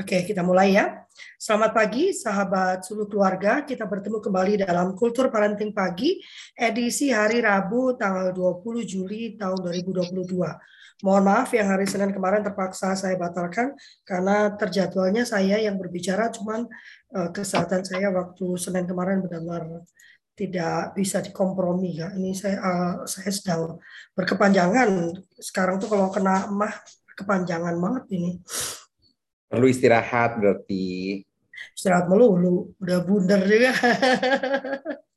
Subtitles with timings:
[0.00, 1.04] Oke, kita mulai ya.
[1.36, 3.60] Selamat pagi, sahabat seluruh keluarga.
[3.68, 6.16] Kita bertemu kembali dalam Kultur Parenting Pagi,
[6.56, 10.79] edisi hari Rabu, tanggal 20 Juli tahun 2022.
[11.00, 13.72] Mohon maaf yang hari Senin kemarin terpaksa saya batalkan
[14.04, 16.68] karena terjadwalnya saya yang berbicara, cuman
[17.16, 19.80] uh, kesehatan saya waktu Senin kemarin benar-benar
[20.36, 22.12] tidak bisa dikompromi ya.
[22.12, 23.80] Ini saya uh, saya sedang
[24.12, 25.16] berkepanjangan.
[25.40, 26.72] Sekarang tuh kalau kena emah
[27.16, 28.30] kepanjangan banget ini.
[29.48, 31.20] Perlu istirahat berarti.
[31.76, 33.72] Istirahat melulu, udah bundar juga.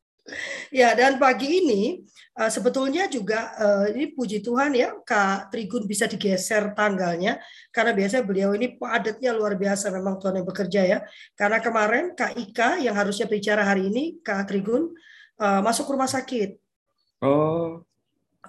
[0.74, 2.02] ya, dan pagi ini
[2.42, 7.38] uh, sebetulnya juga uh, ini puji Tuhan ya Kak Trigun bisa digeser tanggalnya
[7.70, 11.00] karena biasanya beliau ini padatnya luar biasa memang Tuhan yang bekerja ya.
[11.38, 14.90] Karena kemarin Kak Ika yang harusnya bicara hari ini Kak Trigun
[15.38, 16.58] uh, masuk rumah sakit.
[17.22, 17.86] Oh.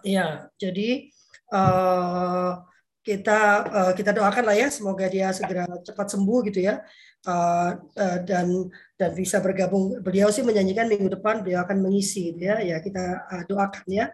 [0.03, 1.09] Ya, jadi
[1.55, 2.61] uh,
[3.05, 3.39] kita
[3.69, 6.81] uh, kita doakan lah ya semoga dia segera cepat sembuh gitu ya.
[7.25, 10.01] Uh, uh, dan dan bisa bergabung.
[10.01, 12.57] Beliau sih menyanyikan minggu depan beliau akan mengisi gitu ya.
[12.65, 14.07] Ya kita uh, doakan ya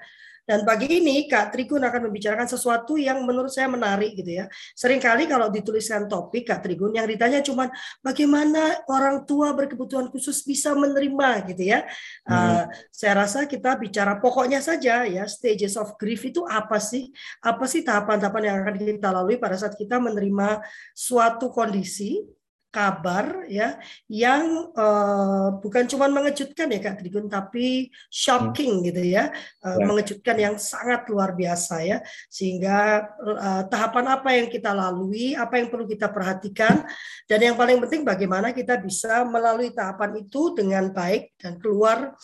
[0.51, 4.51] dan pagi ini Kak Trigun akan membicarakan sesuatu yang menurut saya menarik gitu ya.
[4.75, 7.71] Seringkali kalau dituliskan topik Kak Trigun yang ditanya cuma
[8.03, 11.87] bagaimana orang tua berkebutuhan khusus bisa menerima gitu ya.
[12.27, 12.35] Hmm.
[12.35, 17.15] Uh, saya rasa kita bicara pokoknya saja ya stages of grief itu apa sih?
[17.47, 20.67] Apa sih tahapan-tahapan yang akan kita lalui pada saat kita menerima
[20.99, 22.27] suatu kondisi
[22.71, 28.87] kabar ya yang uh, bukan cuma mengejutkan ya Kak Trigun tapi shocking hmm.
[28.87, 29.35] gitu ya,
[29.67, 31.99] uh, ya mengejutkan yang sangat luar biasa ya
[32.31, 36.87] sehingga uh, tahapan apa yang kita lalui apa yang perlu kita perhatikan
[37.27, 42.15] dan yang paling penting bagaimana kita bisa melalui tahapan itu dengan baik dan keluar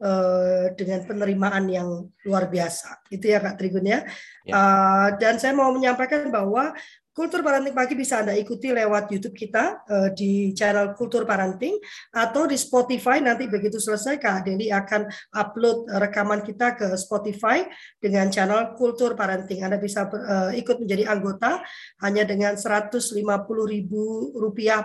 [0.00, 1.88] uh, dengan penerimaan yang
[2.22, 4.06] luar biasa itu ya Kak Trigun ya,
[4.46, 4.54] ya.
[4.54, 6.74] Uh, dan saya mau menyampaikan bahwa
[7.16, 11.80] Kultur Parenting Pagi bisa Anda ikuti lewat YouTube kita uh, di channel Kultur Parenting
[12.12, 17.64] atau di Spotify nanti begitu selesai Kak Deli akan upload rekaman kita ke Spotify
[17.96, 19.64] dengan channel Kultur Parenting.
[19.64, 21.64] Anda bisa uh, ikut menjadi anggota
[22.04, 23.92] hanya dengan Rp150.000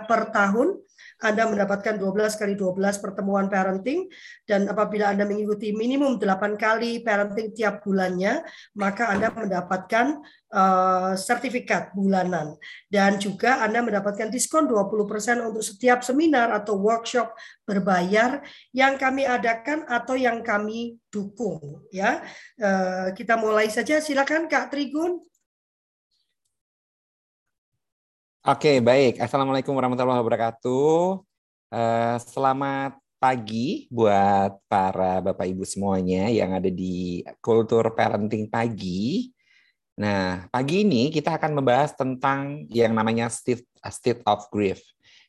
[0.08, 0.80] per tahun
[1.22, 4.10] anda mendapatkan 12 kali 12 pertemuan parenting
[4.42, 8.42] dan apabila Anda mengikuti minimum 8 kali parenting tiap bulannya,
[8.74, 10.18] maka Anda mendapatkan
[10.50, 12.58] uh, sertifikat bulanan
[12.90, 17.30] dan juga Anda mendapatkan diskon 20% untuk setiap seminar atau workshop
[17.62, 18.42] berbayar
[18.74, 22.18] yang kami adakan atau yang kami dukung ya.
[22.58, 25.22] Uh, kita mulai saja silakan Kak Trigun.
[28.42, 29.22] Oke, baik.
[29.22, 31.22] Assalamualaikum warahmatullahi wabarakatuh.
[31.70, 39.30] Uh, selamat pagi buat para Bapak Ibu semuanya yang ada di Kultur Parenting Pagi.
[40.02, 44.82] Nah, pagi ini kita akan membahas tentang yang namanya state, state of grief.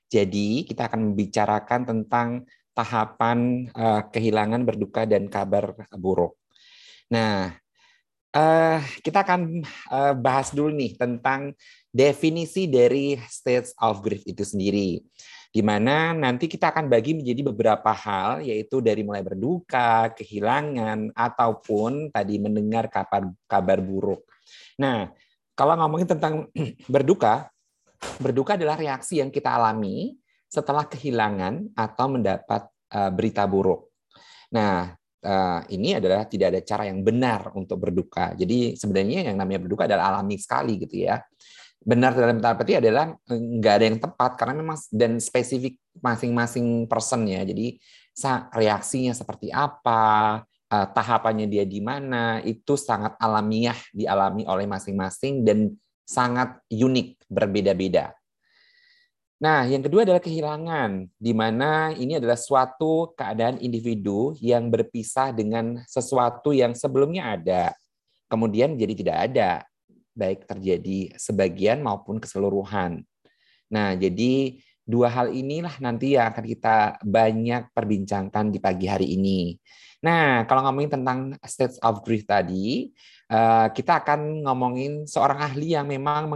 [0.09, 6.33] Jadi, kita akan membicarakan tentang tahapan uh, kehilangan, berduka, dan kabar buruk.
[7.13, 7.53] Nah,
[8.33, 9.61] uh, kita akan
[9.93, 11.53] uh, bahas dulu nih tentang
[11.93, 14.97] definisi dari states of grief itu sendiri.
[15.53, 22.09] Di mana nanti kita akan bagi menjadi beberapa hal, yaitu dari mulai berduka, kehilangan, ataupun
[22.09, 24.25] tadi mendengar kabar, kabar buruk.
[24.81, 25.13] Nah,
[25.53, 26.49] kalau ngomongin tentang
[26.93, 27.53] berduka,
[28.17, 30.17] berduka adalah reaksi yang kita alami
[30.49, 33.93] setelah kehilangan atau mendapat uh, berita buruk.
[34.49, 34.89] Nah,
[35.21, 38.33] uh, ini adalah tidak ada cara yang benar untuk berduka.
[38.33, 41.21] Jadi sebenarnya yang namanya berduka adalah alami sekali gitu ya
[41.83, 47.27] benar dalam tanda petik adalah nggak ada yang tepat karena memang dan spesifik masing-masing person
[47.27, 47.43] ya.
[47.43, 47.77] Jadi
[48.55, 50.41] reaksinya seperti apa,
[50.71, 55.75] eh, tahapannya dia di mana itu sangat alamiah dialami oleh masing-masing dan
[56.07, 58.15] sangat unik berbeda-beda.
[59.43, 65.83] Nah, yang kedua adalah kehilangan, di mana ini adalah suatu keadaan individu yang berpisah dengan
[65.83, 67.75] sesuatu yang sebelumnya ada,
[68.31, 69.51] kemudian jadi tidak ada
[70.13, 73.01] baik terjadi sebagian maupun keseluruhan.
[73.73, 79.57] Nah, jadi dua hal inilah nanti yang akan kita banyak perbincangkan di pagi hari ini.
[80.03, 82.91] Nah, kalau ngomongin tentang states of grief tadi,
[83.31, 86.27] eh, kita akan ngomongin seorang ahli yang memang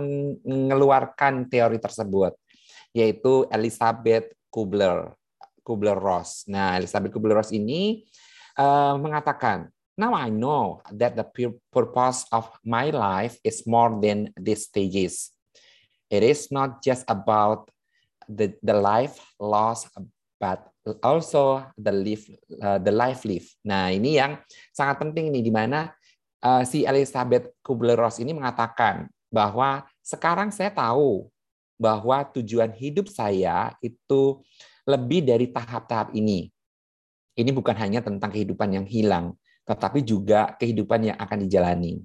[0.47, 2.31] mengeluarkan teori tersebut,
[2.95, 5.11] yaitu Elizabeth Kubler,
[5.67, 6.47] Kubler-Ross.
[6.47, 8.07] Nah, Elizabeth Kubler-Ross ini
[8.57, 9.67] eh, mengatakan
[9.97, 11.25] now I know that the
[11.73, 15.33] purpose of my life is more than these stages.
[16.07, 17.73] It is not just about
[18.29, 19.89] the, the life lost,
[20.39, 20.69] but
[21.03, 22.29] also the life
[22.61, 23.49] uh, the life live.
[23.65, 24.39] Nah ini yang
[24.71, 25.91] sangat penting nih di mana
[26.45, 31.27] uh, si Elizabeth Kubler-Ross ini mengatakan bahwa sekarang saya tahu
[31.75, 34.39] bahwa tujuan hidup saya itu
[34.87, 36.47] lebih dari tahap-tahap ini.
[37.37, 41.99] Ini bukan hanya tentang kehidupan yang hilang, tetapi juga kehidupan yang akan dijalani.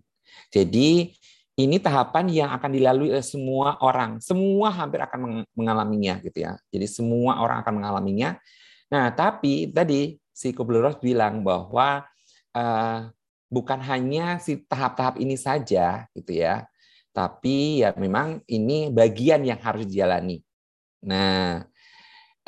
[0.50, 1.14] Jadi
[1.56, 4.18] ini tahapan yang akan dilalui oleh semua orang.
[4.18, 6.58] Semua hampir akan mengalaminya gitu ya.
[6.74, 8.40] Jadi semua orang akan mengalaminya.
[8.90, 12.04] Nah, tapi tadi si Kubler-Ross bilang bahwa
[12.56, 12.98] uh,
[13.52, 16.64] bukan hanya si tahap-tahap ini saja gitu ya.
[17.12, 20.40] Tapi ya memang ini bagian yang harus dijalani.
[21.04, 21.62] Nah,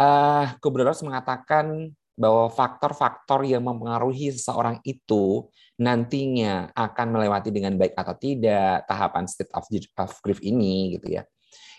[0.00, 5.50] uh, Kubler-Ross mengatakan bahwa faktor-faktor yang mempengaruhi seseorang itu
[5.82, 9.66] nantinya akan melewati dengan baik atau tidak tahapan state of,
[10.22, 11.22] grief ini gitu ya.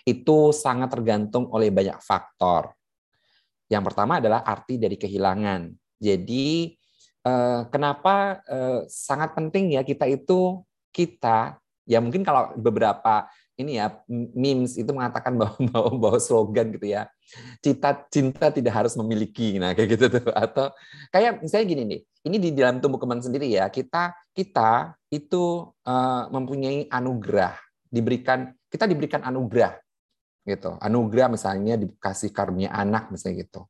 [0.04, 2.76] Itu sangat tergantung oleh banyak faktor.
[3.66, 5.72] Yang pertama adalah arti dari kehilangan.
[5.96, 6.76] Jadi
[7.24, 10.60] eh, kenapa eh, sangat penting ya kita itu
[10.92, 11.56] kita
[11.88, 13.24] ya mungkin kalau beberapa
[13.56, 14.04] ini ya
[14.36, 17.08] memes itu mengatakan bahwa bahwa, bahwa slogan gitu ya
[17.64, 19.56] cinta cinta tidak harus memiliki.
[19.56, 20.30] Nah kayak gitu tuh.
[20.30, 20.70] Atau
[21.10, 26.22] kayak misalnya gini nih ini di dalam tumbuh kembang sendiri ya kita kita itu uh,
[26.30, 27.56] mempunyai anugerah
[27.88, 29.74] diberikan kita diberikan anugerah
[30.46, 30.76] gitu.
[30.78, 33.64] Anugerah misalnya dikasih karunia anak misalnya gitu.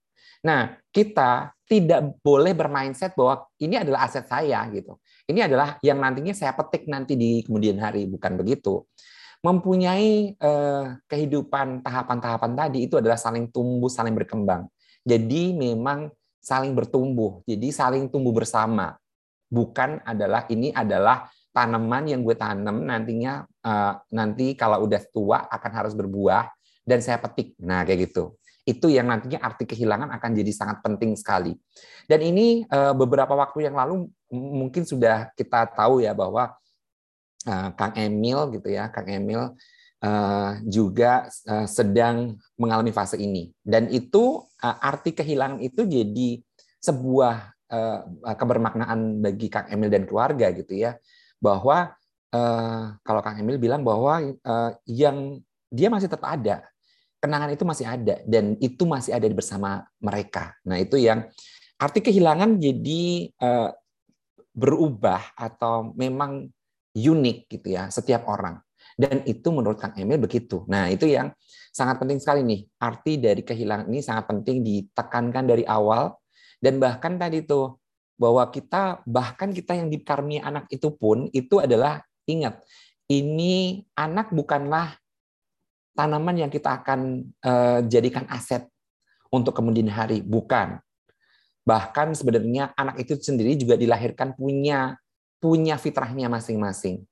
[0.45, 4.99] Nah kita tidak boleh bermindset bahwa ini adalah aset saya gitu.
[5.27, 8.87] Ini adalah yang nantinya saya petik nanti di kemudian hari bukan begitu
[9.45, 14.69] mempunyai eh, kehidupan tahapan-tahapan tadi itu adalah saling tumbuh, saling berkembang.
[15.07, 16.11] Jadi memang
[16.43, 18.99] saling bertumbuh, jadi saling tumbuh bersama.
[19.47, 25.73] Bukan adalah ini adalah tanaman yang gue tanam nantinya eh, nanti kalau udah tua akan
[25.73, 26.51] harus berbuah
[26.85, 27.57] dan saya petik.
[27.63, 28.37] Nah kayak gitu.
[28.67, 31.55] Itu yang nantinya arti kehilangan akan jadi sangat penting sekali.
[32.11, 36.51] Dan ini eh, beberapa waktu yang lalu mungkin sudah kita tahu ya bahwa
[37.47, 39.55] uh, Kang Emil gitu ya, Kang Emil
[40.03, 43.55] uh, juga uh, sedang mengalami fase ini.
[43.63, 46.43] Dan itu uh, arti kehilangan itu jadi
[46.83, 47.55] sebuah
[48.23, 50.95] kebermaknaan bagi Kang Emil dan keluarga gitu ya,
[51.43, 51.99] bahwa
[53.03, 54.23] kalau Kang Emil bilang bahwa
[54.87, 56.63] yang dia masih tetap ada,
[57.19, 60.55] kenangan itu masih ada dan itu masih ada bersama mereka.
[60.63, 61.27] Nah itu yang
[61.75, 63.35] arti kehilangan jadi
[64.55, 66.47] berubah atau memang
[66.97, 68.57] unik gitu ya setiap orang.
[68.97, 70.65] Dan itu menurut Kang Emil begitu.
[70.73, 71.29] Nah, itu yang
[71.69, 72.65] sangat penting sekali nih.
[72.81, 76.17] Arti dari kehilangan ini sangat penting ditekankan dari awal
[76.65, 77.77] dan bahkan tadi itu
[78.17, 82.65] bahwa kita bahkan kita yang dikarmi anak itu pun itu adalah ingat
[83.13, 84.97] ini anak bukanlah
[85.93, 88.65] tanaman yang kita akan uh, jadikan aset
[89.29, 90.81] untuk kemudian hari bukan
[91.69, 94.97] bahkan sebenarnya anak itu sendiri juga dilahirkan punya
[95.41, 97.05] punya fitrahnya masing-masing.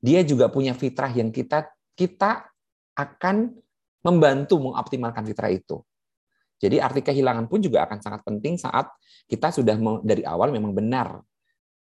[0.00, 2.48] Dia juga punya fitrah yang kita kita
[2.96, 3.52] akan
[4.04, 5.80] membantu mengoptimalkan fitrah itu.
[6.56, 8.88] Jadi arti kehilangan pun juga akan sangat penting saat
[9.28, 11.20] kita sudah dari awal memang benar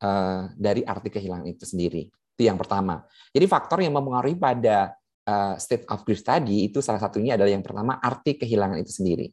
[0.01, 2.09] uh, dari arti kehilangan itu sendiri.
[2.09, 3.05] Itu yang pertama.
[3.37, 4.97] Jadi faktor yang mempengaruhi pada
[5.29, 9.29] uh, state of grief tadi itu salah satunya adalah yang pertama arti kehilangan itu sendiri.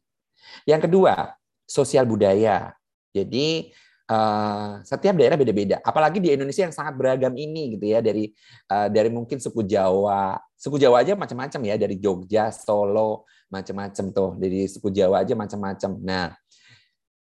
[0.68, 1.32] Yang kedua,
[1.64, 2.76] sosial budaya.
[3.10, 3.72] Jadi
[4.10, 5.78] Uh, setiap daerah beda-beda.
[5.86, 8.26] Apalagi di Indonesia yang sangat beragam ini gitu ya dari
[8.66, 14.34] uh, dari mungkin suku Jawa, suku Jawa aja macam-macam ya dari Jogja, Solo, macam-macam tuh
[14.34, 16.02] dari suku Jawa aja macam-macam.
[16.02, 16.34] Nah,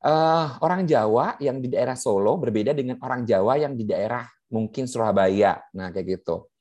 [0.04, 4.84] uh, orang Jawa yang di daerah Solo berbeda dengan orang Jawa yang di daerah mungkin
[4.84, 5.64] Surabaya.
[5.72, 6.52] Nah, kayak gitu.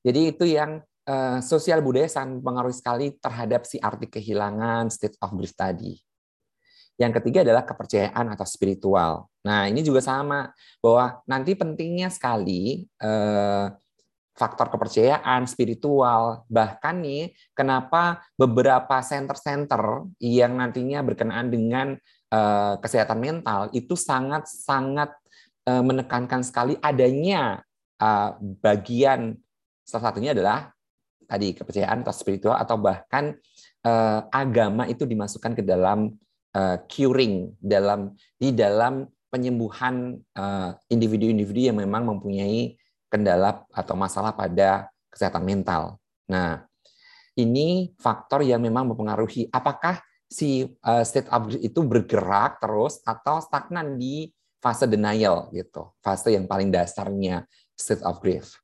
[0.00, 5.28] Jadi itu yang uh, sosial budaya sangat mempengaruhi sekali terhadap si arti kehilangan state of
[5.36, 6.00] grief tadi.
[6.94, 9.26] Yang ketiga adalah kepercayaan atau spiritual.
[9.42, 13.66] Nah, ini juga sama bahwa nanti pentingnya sekali eh,
[14.34, 21.98] faktor kepercayaan, spiritual, bahkan nih kenapa beberapa center-center yang nantinya berkenaan dengan
[22.30, 25.14] eh, kesehatan mental itu sangat-sangat
[25.66, 27.62] eh, menekankan sekali adanya
[27.98, 28.30] eh,
[28.62, 29.34] bagian
[29.82, 30.70] salah satunya adalah
[31.26, 33.34] tadi kepercayaan atau spiritual atau bahkan
[33.82, 36.10] eh, agama itu dimasukkan ke dalam
[36.54, 42.78] uh, curing dalam di dalam penyembuhan eh, individu-individu uh, yang memang mempunyai
[43.10, 45.98] kendala atau masalah pada kesehatan mental.
[46.30, 46.62] Nah,
[47.34, 49.98] ini faktor yang memang mempengaruhi apakah
[50.30, 54.30] si uh, state of itu bergerak terus atau stagnan di
[54.62, 57.42] fase denial gitu, fase yang paling dasarnya
[57.74, 58.62] state of grief.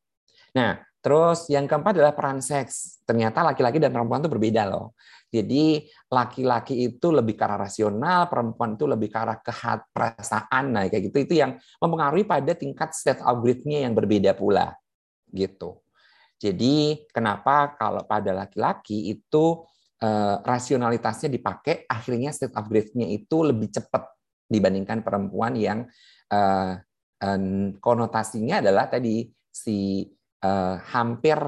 [0.54, 3.02] Nah, terus yang keempat adalah peran seks.
[3.02, 4.94] Ternyata laki-laki dan perempuan itu berbeda loh.
[5.30, 10.82] Jadi laki-laki itu lebih ke arah rasional, perempuan itu lebih ke arah kehat perasaan, nah
[10.90, 14.75] kayak gitu itu yang mempengaruhi pada tingkat state of grief-nya yang berbeda pula,
[15.30, 15.78] gitu.
[16.42, 19.62] Jadi kenapa kalau pada laki-laki itu
[20.02, 24.10] eh, rasionalitasnya dipakai, akhirnya state of grief-nya itu lebih cepat
[24.50, 25.87] dibandingkan perempuan yang
[26.26, 26.75] eh,
[27.78, 30.10] konotasinya adalah tadi si
[30.42, 31.38] eh, hampir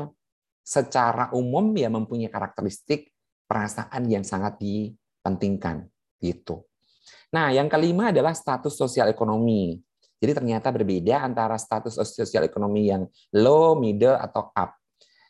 [0.63, 3.12] secara umum ya mempunyai karakteristik
[3.53, 5.85] perasaan yang sangat dipentingkan
[6.25, 6.65] gitu.
[7.37, 9.77] Nah, yang kelima adalah status sosial ekonomi.
[10.17, 13.05] Jadi ternyata berbeda antara status sosial ekonomi yang
[13.37, 14.73] low, middle atau up.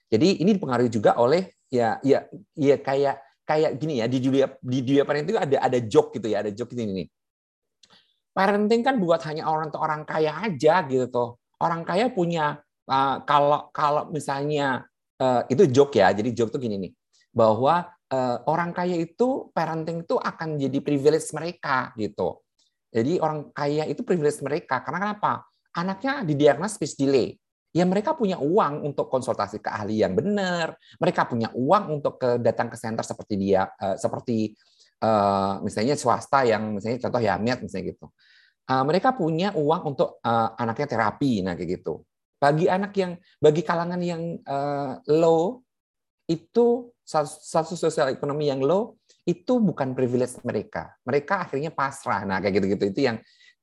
[0.06, 3.16] Jadi ini dipengaruhi juga oleh ya ya ya kayak
[3.48, 6.52] kayak gini ya di dunia di dunia parenting itu ada ada joke gitu ya, ada
[6.52, 7.08] joke ini nih.
[8.36, 11.40] Parenting kan buat hanya orang orang kaya aja gitu tuh.
[11.58, 14.84] Orang kaya punya uh, kalau kalau misalnya
[15.16, 16.12] uh, itu joke ya.
[16.12, 16.92] Jadi joke tuh gini nih
[17.32, 17.88] bahwa
[18.44, 22.44] orang kaya itu parenting itu akan jadi privilege mereka gitu.
[22.92, 25.48] Jadi orang kaya itu privilege mereka karena kenapa?
[25.72, 27.40] Anaknya didiagnosis speech delay
[27.72, 32.36] ya mereka punya uang untuk konsultasi ke ahli yang benar, mereka punya uang untuk ke
[32.38, 34.52] datang ke center seperti dia uh, seperti
[35.00, 38.06] uh, misalnya swasta yang misalnya contoh Yamet misalnya gitu.
[38.68, 42.04] Uh, mereka punya uang untuk uh, anaknya terapi nah kayak gitu.
[42.38, 45.64] Bagi anak yang bagi kalangan yang uh, low
[46.28, 48.96] itu satu sosial ekonomi yang low
[49.28, 50.96] itu bukan privilege mereka.
[51.04, 52.24] Mereka akhirnya pasrah.
[52.24, 53.16] Nah, kayak gitu-gitu itu yang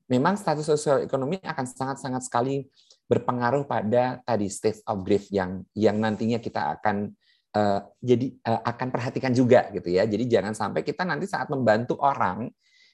[0.07, 2.69] memang status sosial ekonomi akan sangat-sangat sekali
[3.09, 7.09] berpengaruh pada tadi state of grief yang yang nantinya kita akan
[7.57, 10.05] uh, jadi uh, akan perhatikan juga gitu ya.
[10.05, 12.47] Jadi jangan sampai kita nanti saat membantu orang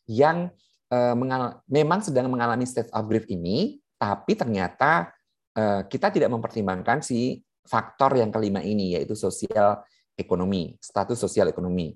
[0.07, 0.50] yang
[0.89, 5.12] uh, mengal memang sedang mengalami state of grief ini, tapi ternyata
[5.59, 9.81] uh, kita tidak mempertimbangkan si faktor yang kelima ini yaitu sosial
[10.15, 11.93] ekonomi, status sosial ekonomi.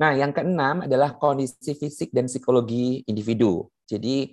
[0.00, 3.68] Nah, yang keenam adalah kondisi fisik dan psikologi individu.
[3.84, 4.32] Jadi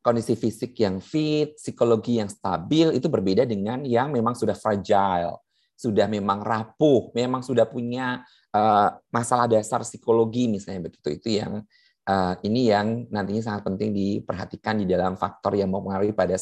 [0.00, 5.44] kondisi fisik yang fit, psikologi yang stabil itu berbeda dengan yang memang sudah fragile,
[5.76, 11.08] sudah memang rapuh, memang sudah punya uh, masalah dasar psikologi misalnya begitu.
[11.14, 11.62] Itu yang
[12.08, 16.34] uh, ini yang nantinya sangat penting diperhatikan di dalam faktor yang mempengaruhi pada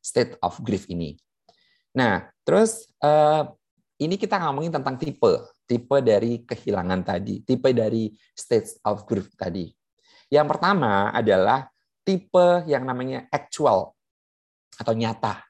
[0.00, 1.18] state of grief ini.
[1.92, 3.52] Nah, terus uh,
[4.04, 5.32] ini kita ngomongin tentang tipe,
[5.64, 9.70] tipe dari kehilangan tadi, tipe dari state of grief tadi.
[10.32, 11.68] Yang pertama adalah
[12.02, 13.94] tipe yang namanya actual
[14.74, 15.44] atau nyata.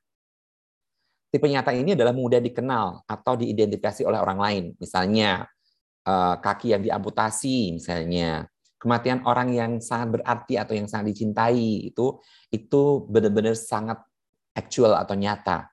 [1.33, 4.65] Tipe nyata ini adalah mudah dikenal atau diidentifikasi oleh orang lain.
[4.77, 5.49] Misalnya
[6.05, 8.45] eh, kaki yang diamputasi, misalnya
[8.77, 12.19] kematian orang yang sangat berarti atau yang sangat dicintai itu
[12.51, 14.03] itu benar-benar sangat
[14.53, 15.71] actual atau nyata.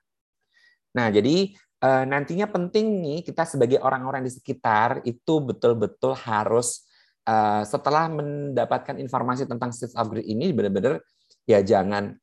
[0.94, 6.90] Nah, jadi eh, nantinya penting nih kita sebagai orang-orang di sekitar itu betul-betul harus
[7.30, 11.04] Eh, setelah mendapatkan informasi tentang state grid ini benar-benar
[11.46, 12.16] ya jangan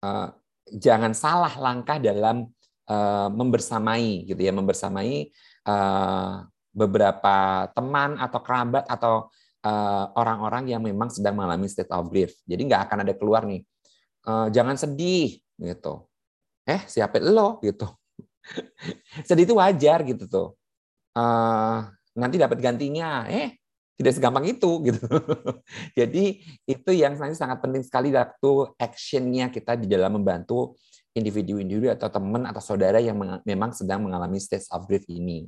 [0.00, 0.30] uh,
[0.70, 2.48] jangan salah langkah dalam
[2.86, 5.28] uh, membersamai gitu ya membersamai
[5.66, 9.28] uh, beberapa teman atau kerabat atau
[10.20, 13.64] orang-orang uh, yang memang sedang mengalami state of grief jadi nggak akan ada keluar nih
[14.28, 16.06] uh, jangan sedih gitu.
[16.64, 17.58] Eh siapa lo?
[17.60, 17.90] gitu
[19.26, 20.48] sedih itu wajar gitu tuh
[21.16, 23.58] uh, nanti dapat gantinya eh
[23.94, 25.06] tidak segampang itu gitu.
[25.94, 30.74] Jadi itu yang sangat sangat penting sekali waktu actionnya kita di dalam membantu
[31.14, 33.14] individu-individu atau teman atau saudara yang
[33.46, 35.46] memang sedang mengalami stage of grief ini.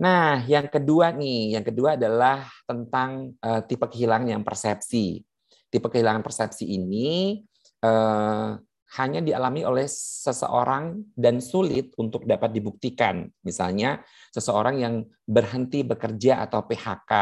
[0.00, 5.24] Nah, yang kedua nih, yang kedua adalah tentang uh, tipe kehilangan yang persepsi.
[5.68, 7.40] Tipe kehilangan persepsi ini
[7.84, 8.56] uh,
[8.98, 13.22] hanya dialami oleh seseorang dan sulit untuk dapat dibuktikan.
[13.46, 14.02] Misalnya
[14.34, 17.12] seseorang yang berhenti bekerja atau PHK.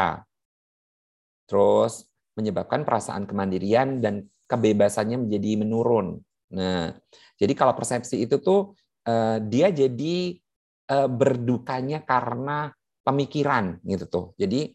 [1.45, 6.17] Terus menyebabkan perasaan kemandirian dan kebebasannya menjadi menurun.
[6.57, 6.89] Nah,
[7.37, 8.73] jadi kalau persepsi itu tuh
[9.05, 10.41] eh, dia jadi
[10.89, 12.73] eh, berdukanya karena
[13.05, 14.25] pemikiran gitu tuh.
[14.41, 14.73] Jadi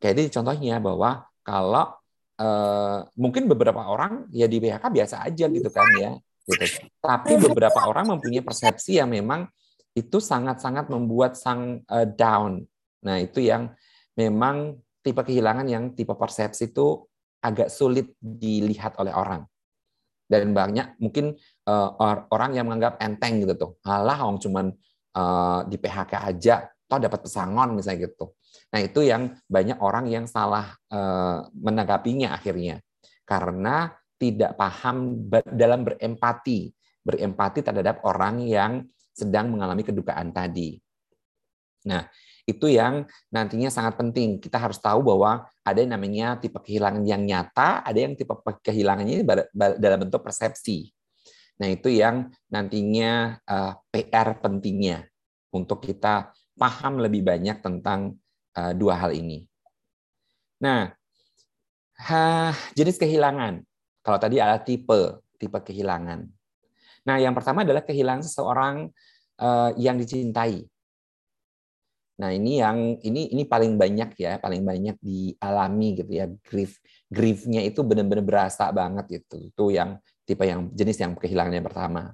[0.00, 2.00] kayak ini contohnya bahwa kalau
[2.40, 6.16] eh, mungkin beberapa orang ya di PHK biasa aja gitu kan ya
[6.46, 6.88] gitu.
[7.00, 9.48] Tapi beberapa orang mempunyai persepsi yang memang
[9.96, 12.62] itu sangat-sangat membuat sang uh, down.
[13.02, 13.74] Nah, itu yang
[14.14, 17.04] memang tipe kehilangan yang tipe persepsi itu
[17.42, 19.42] agak sulit dilihat oleh orang.
[20.30, 21.34] Dan banyak mungkin
[21.66, 21.88] uh,
[22.30, 23.70] orang yang menganggap enteng gitu tuh.
[23.82, 24.66] Alah, orang cuman
[25.18, 28.30] uh, di PHK aja, toh dapat pesangon misalnya gitu.
[28.70, 32.78] Nah, itu yang banyak orang yang salah uh, menanggapinya akhirnya.
[33.30, 36.68] karena tidak paham dalam berempati,
[37.00, 38.84] berempati terhadap orang yang
[39.16, 40.76] sedang mengalami kedukaan tadi.
[41.88, 42.04] Nah,
[42.44, 44.36] itu yang nantinya sangat penting.
[44.36, 49.24] Kita harus tahu bahwa ada yang namanya tipe kehilangan yang nyata, ada yang tipe kehilangannya
[49.80, 50.92] dalam bentuk persepsi.
[51.60, 55.08] Nah, itu yang nantinya uh, eh, PR pentingnya
[55.52, 58.16] untuk kita paham lebih banyak tentang
[58.56, 59.44] uh, dua hal ini.
[60.60, 60.92] Nah,
[62.00, 63.64] ha, jenis kehilangan.
[64.00, 66.24] Kalau tadi ada tipe, tipe kehilangan.
[67.04, 68.88] Nah, yang pertama adalah kehilangan seseorang
[69.40, 70.64] uh, yang dicintai.
[72.20, 76.28] Nah, ini yang ini ini paling banyak ya, paling banyak dialami gitu ya.
[76.44, 76.76] Grief
[77.08, 79.48] griefnya itu benar-benar berasa banget itu.
[79.48, 79.96] Itu yang
[80.28, 82.12] tipe yang jenis yang kehilangan yang pertama.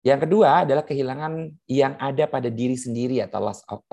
[0.00, 3.84] Yang kedua adalah kehilangan yang ada pada diri sendiri atau loss of,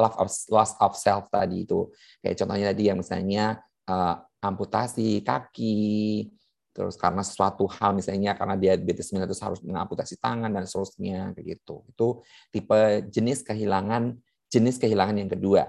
[0.47, 1.91] loss of self tadi itu.
[2.23, 3.59] Kayak contohnya tadi yang misalnya
[3.91, 6.29] uh, amputasi kaki,
[6.77, 11.81] terus karena sesuatu hal misalnya karena diabetes mellitus harus mengamputasi tangan dan seterusnya kayak gitu.
[11.89, 12.07] Itu
[12.53, 14.13] tipe jenis kehilangan
[14.47, 15.63] jenis kehilangan yang kedua.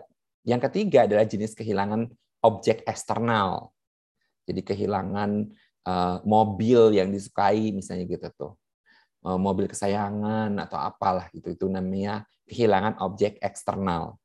[0.46, 2.08] Yang ketiga adalah jenis kehilangan
[2.44, 3.72] objek eksternal.
[4.48, 5.30] Jadi kehilangan
[5.84, 8.52] uh, mobil yang disukai misalnya gitu tuh.
[9.18, 14.16] Uh, mobil kesayangan atau apalah gitu itu namanya kehilangan objek eksternal.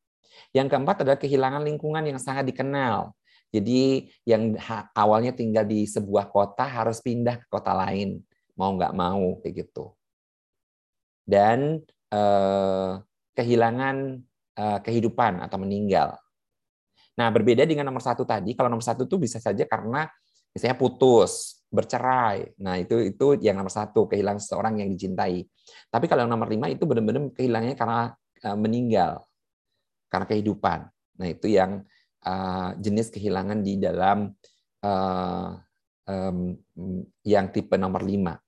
[0.53, 3.11] Yang keempat adalah kehilangan lingkungan yang sangat dikenal.
[3.53, 4.57] Jadi yang
[4.97, 8.17] awalnya tinggal di sebuah kota harus pindah ke kota lain,
[8.57, 9.93] mau nggak mau kayak gitu.
[11.21, 12.91] Dan eh,
[13.37, 16.13] kehilangan Eh, kehidupan atau meninggal.
[17.17, 20.05] Nah, berbeda dengan nomor satu tadi, kalau nomor satu itu bisa saja karena
[20.53, 22.53] misalnya putus, bercerai.
[22.61, 25.41] Nah, itu itu yang nomor satu, kehilangan seseorang yang dicintai.
[25.89, 28.13] Tapi kalau yang nomor lima itu benar-benar kehilangannya karena
[28.45, 29.25] eh, meninggal,
[30.05, 30.79] karena kehidupan.
[31.17, 31.81] Nah, itu yang
[32.23, 34.31] uh, jenis kehilangan di dalam
[34.83, 35.49] uh,
[36.07, 36.57] um,
[37.23, 38.39] yang tipe nomor lima.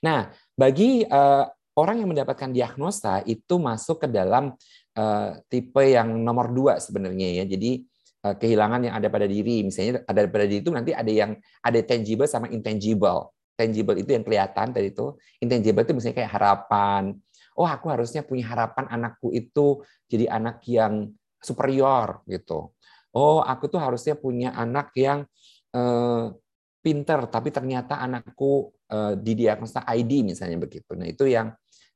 [0.00, 1.44] Nah, bagi uh,
[1.76, 4.56] orang yang mendapatkan diagnosa itu masuk ke dalam
[4.96, 7.44] uh, tipe yang nomor dua sebenarnya ya.
[7.44, 7.84] Jadi
[8.24, 11.80] uh, kehilangan yang ada pada diri, misalnya ada pada diri itu nanti ada yang ada
[11.84, 13.32] tangible sama intangible.
[13.56, 17.16] Tangible itu yang kelihatan tadi itu, intangible itu misalnya kayak harapan.
[17.56, 19.80] Oh, aku harusnya punya harapan anakku itu
[20.12, 21.08] jadi anak yang
[21.46, 22.74] superior gitu.
[23.14, 25.24] Oh, aku tuh harusnya punya anak yang
[25.72, 26.34] uh,
[26.82, 30.92] pinter, tapi ternyata anakku uh, didiagnosa ID misalnya begitu.
[30.98, 31.54] Nah, itu yang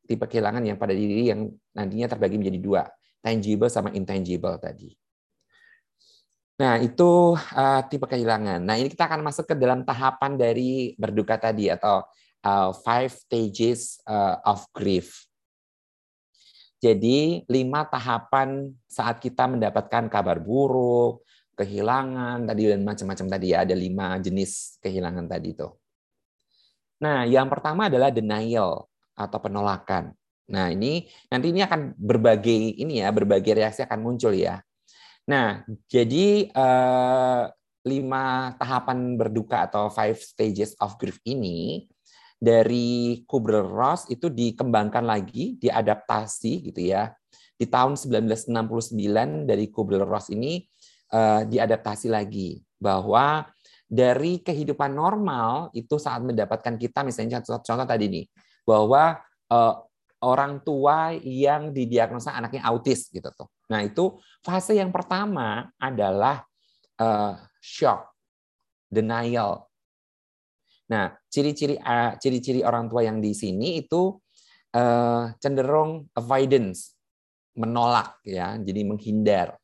[0.09, 2.83] tipe kehilangan yang pada diri yang nantinya terbagi menjadi dua,
[3.21, 4.91] tangible sama intangible tadi.
[6.61, 8.61] Nah, itu uh, tipe kehilangan.
[8.61, 12.05] Nah, ini kita akan masuk ke dalam tahapan dari berduka tadi atau
[12.45, 15.30] uh, five stages uh, of grief.
[16.81, 21.21] Jadi, lima tahapan saat kita mendapatkan kabar buruk,
[21.53, 25.69] kehilangan tadi dan macam-macam tadi ya, ada lima jenis kehilangan tadi itu.
[27.05, 30.17] Nah, yang pertama adalah denial atau penolakan.
[30.49, 34.65] Nah, ini nanti ini akan berbagai ini ya, berbagai reaksi akan muncul ya.
[35.29, 37.43] Nah, jadi eh,
[37.85, 41.89] lima tahapan berduka atau five stages of grief ini
[42.41, 47.13] dari Kubler-Ross itu dikembangkan lagi, diadaptasi gitu ya.
[47.61, 48.97] Di tahun 1969
[49.45, 50.65] dari Kubler-Ross ini
[51.13, 53.45] eh, diadaptasi lagi bahwa
[53.91, 58.27] dari kehidupan normal itu saat mendapatkan kita misalnya contoh, contoh tadi nih
[58.63, 59.19] bahwa
[59.51, 59.75] uh,
[60.23, 63.51] orang tua yang didiagnosa anaknya autis gitu tuh.
[63.73, 64.15] Nah, itu
[64.47, 66.47] fase yang pertama adalah
[67.03, 68.15] uh, shock,
[68.87, 69.70] denial.
[70.91, 74.19] Nah, ciri-ciri uh, ciri-ciri orang tua yang di sini itu
[74.75, 76.99] uh, cenderung avoidance,
[77.55, 79.55] menolak ya, jadi menghindar.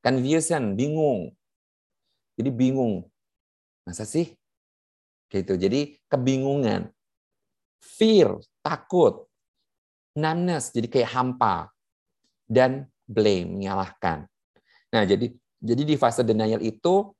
[0.00, 1.34] Confusion, bingung.
[2.40, 3.04] Jadi bingung.
[3.84, 4.32] Masa sih?
[5.28, 5.58] Gitu.
[5.58, 6.88] Jadi kebingungan
[7.82, 9.26] fear, takut,
[10.16, 11.68] numbness, jadi kayak hampa,
[12.46, 14.24] dan blame, menyalahkan.
[14.94, 17.15] Nah, jadi jadi di fase denial itu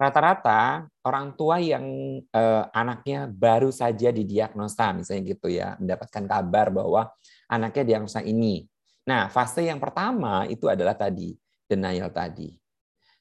[0.00, 1.84] rata-rata orang tua yang
[2.24, 7.12] eh, anaknya baru saja didiagnosa, misalnya gitu ya, mendapatkan kabar bahwa
[7.52, 8.64] anaknya diagnosa ini.
[9.04, 11.36] Nah, fase yang pertama itu adalah tadi
[11.68, 12.48] denial tadi.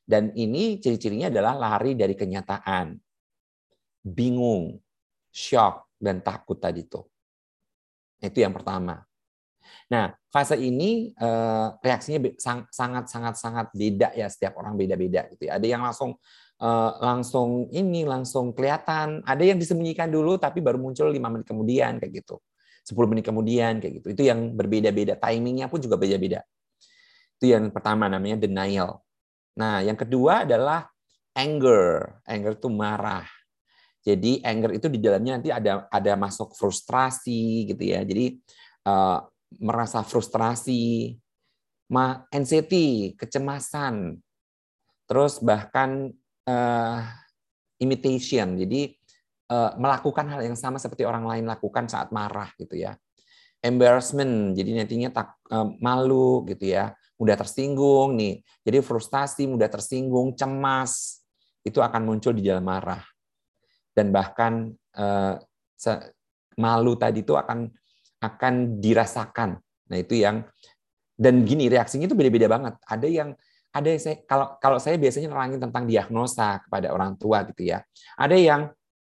[0.08, 2.96] Dan ini ciri-cirinya adalah lari dari kenyataan,
[4.00, 4.80] bingung,
[5.30, 7.04] shock, dan takut tadi tuh.
[8.24, 9.04] Itu yang pertama.
[9.92, 12.24] Nah, fase ini eh, reaksinya
[12.72, 15.60] sangat sangat sangat beda ya setiap orang beda-beda gitu ya.
[15.60, 16.16] Ada yang langsung
[16.60, 21.98] eh, langsung ini langsung kelihatan, ada yang disembunyikan dulu tapi baru muncul lima menit kemudian
[21.98, 22.38] kayak gitu.
[22.90, 24.08] 10 menit kemudian kayak gitu.
[24.18, 26.42] Itu yang berbeda-beda, timingnya pun juga beda-beda.
[27.38, 29.06] Itu yang pertama namanya denial.
[29.54, 30.90] Nah, yang kedua adalah
[31.38, 32.18] anger.
[32.26, 33.28] Anger itu marah.
[34.02, 38.02] Jadi anger itu di dalamnya nanti ada ada masuk frustrasi gitu ya.
[38.02, 38.40] Jadi
[38.90, 39.22] uh,
[39.60, 41.14] merasa frustrasi,
[41.92, 44.18] ma anxiety, kecemasan,
[45.06, 46.16] terus bahkan
[46.48, 47.04] uh,
[47.82, 48.56] imitation.
[48.56, 48.96] Jadi
[49.52, 52.96] uh, melakukan hal yang sama seperti orang lain lakukan saat marah gitu ya.
[53.60, 58.40] Embarrassment, jadi nantinya tak uh, malu gitu ya, mudah tersinggung nih.
[58.64, 61.20] Jadi frustasi, mudah tersinggung, cemas
[61.68, 63.04] itu akan muncul di dalam marah
[64.00, 65.36] dan bahkan uh,
[66.56, 67.68] malu tadi itu akan
[68.24, 69.60] akan dirasakan.
[69.92, 70.48] Nah itu yang
[71.20, 72.80] dan gini reaksinya itu beda-beda banget.
[72.88, 73.30] Ada yang
[73.70, 77.86] ada yang saya kalau kalau saya biasanya nerangin tentang diagnosa kepada orang tua gitu ya.
[78.18, 78.62] Ada yang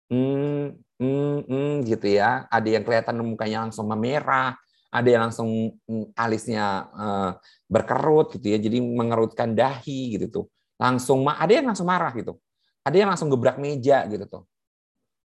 [0.08, 0.64] hmm,
[1.00, 2.48] hmm, hmm, gitu ya.
[2.48, 4.56] Ada yang kelihatan mukanya langsung memerah,
[4.88, 7.32] ada yang langsung hmm, alisnya uh,
[7.68, 8.58] berkerut gitu ya.
[8.60, 10.46] Jadi mengerutkan dahi gitu tuh.
[10.80, 12.40] Langsung ada yang langsung marah gitu.
[12.84, 14.44] Ada yang langsung gebrak meja gitu tuh.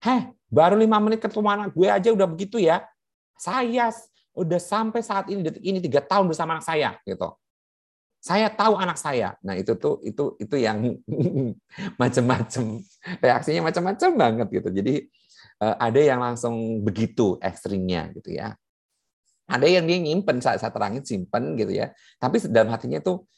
[0.03, 2.87] Heh, baru lima menit ketemu anak gue aja udah begitu ya.
[3.37, 3.91] Saya
[4.37, 7.33] udah sampai saat ini detik ini tiga tahun bersama anak saya gitu.
[8.27, 9.39] Saya tahu anak saya.
[9.47, 10.99] Nah itu tuh itu itu yang
[12.03, 12.83] macam-macam
[13.23, 14.69] reaksinya macam-macam banget gitu.
[14.75, 14.95] Jadi
[15.63, 18.59] eh, ada yang langsung begitu ekstrimnya gitu ya.
[19.47, 21.95] Ada yang dia nyimpen saat saya terangin simpen gitu ya.
[22.19, 23.31] Tapi dalam hatinya tuh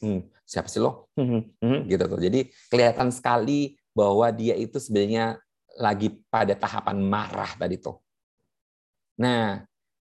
[0.00, 1.12] hmm, siapa sih lo?
[1.12, 2.20] Hmm, hmm, gitu tuh.
[2.24, 5.36] Jadi kelihatan sekali bahwa dia itu sebenarnya
[5.76, 8.00] lagi pada tahapan marah tadi tuh.
[9.20, 9.60] Nah,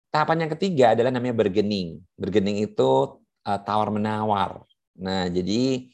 [0.09, 2.01] tahapan yang ketiga adalah namanya bergening.
[2.17, 4.67] Bergening itu uh, tawar menawar.
[4.99, 5.87] Nah, jadi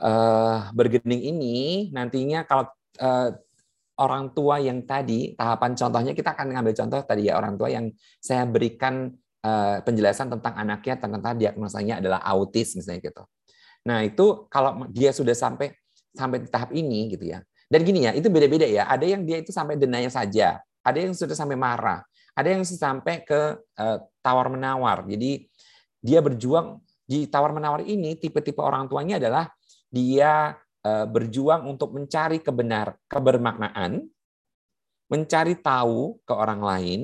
[0.00, 1.56] uh, bergening ini
[1.92, 2.66] nantinya kalau
[2.98, 3.28] uh,
[4.00, 7.92] orang tua yang tadi tahapan contohnya kita akan ngambil contoh tadi ya orang tua yang
[8.18, 9.12] saya berikan
[9.44, 13.22] uh, penjelasan tentang anaknya tentang diagnosanya adalah autis misalnya gitu.
[13.82, 15.74] Nah, itu kalau dia sudah sampai
[16.14, 17.42] sampai di tahap ini gitu ya.
[17.66, 18.84] Dan gini ya, itu beda-beda ya.
[18.84, 22.04] Ada yang dia itu sampai denanya saja, ada yang sudah sampai marah,
[22.36, 25.08] ada yang sampai ke uh, tawar menawar.
[25.08, 25.48] Jadi
[26.02, 29.46] dia berjuang di tawar menawar ini tipe-tipe orang tuanya adalah
[29.86, 34.02] dia uh, berjuang untuk mencari kebenar kebermaknaan,
[35.06, 37.00] mencari tahu ke orang lain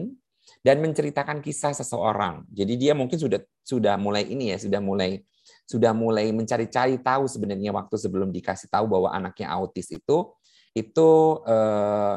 [0.66, 2.42] dan menceritakan kisah seseorang.
[2.50, 5.22] Jadi dia mungkin sudah sudah mulai ini ya, sudah mulai
[5.64, 10.28] sudah mulai mencari-cari tahu sebenarnya waktu sebelum dikasih tahu bahwa anaknya autis itu
[10.76, 11.10] itu
[11.48, 12.16] eh,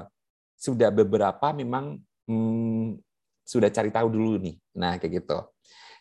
[0.59, 2.99] sudah beberapa memang hmm,
[3.41, 4.55] sudah cari tahu dulu nih.
[4.77, 5.37] Nah, kayak gitu.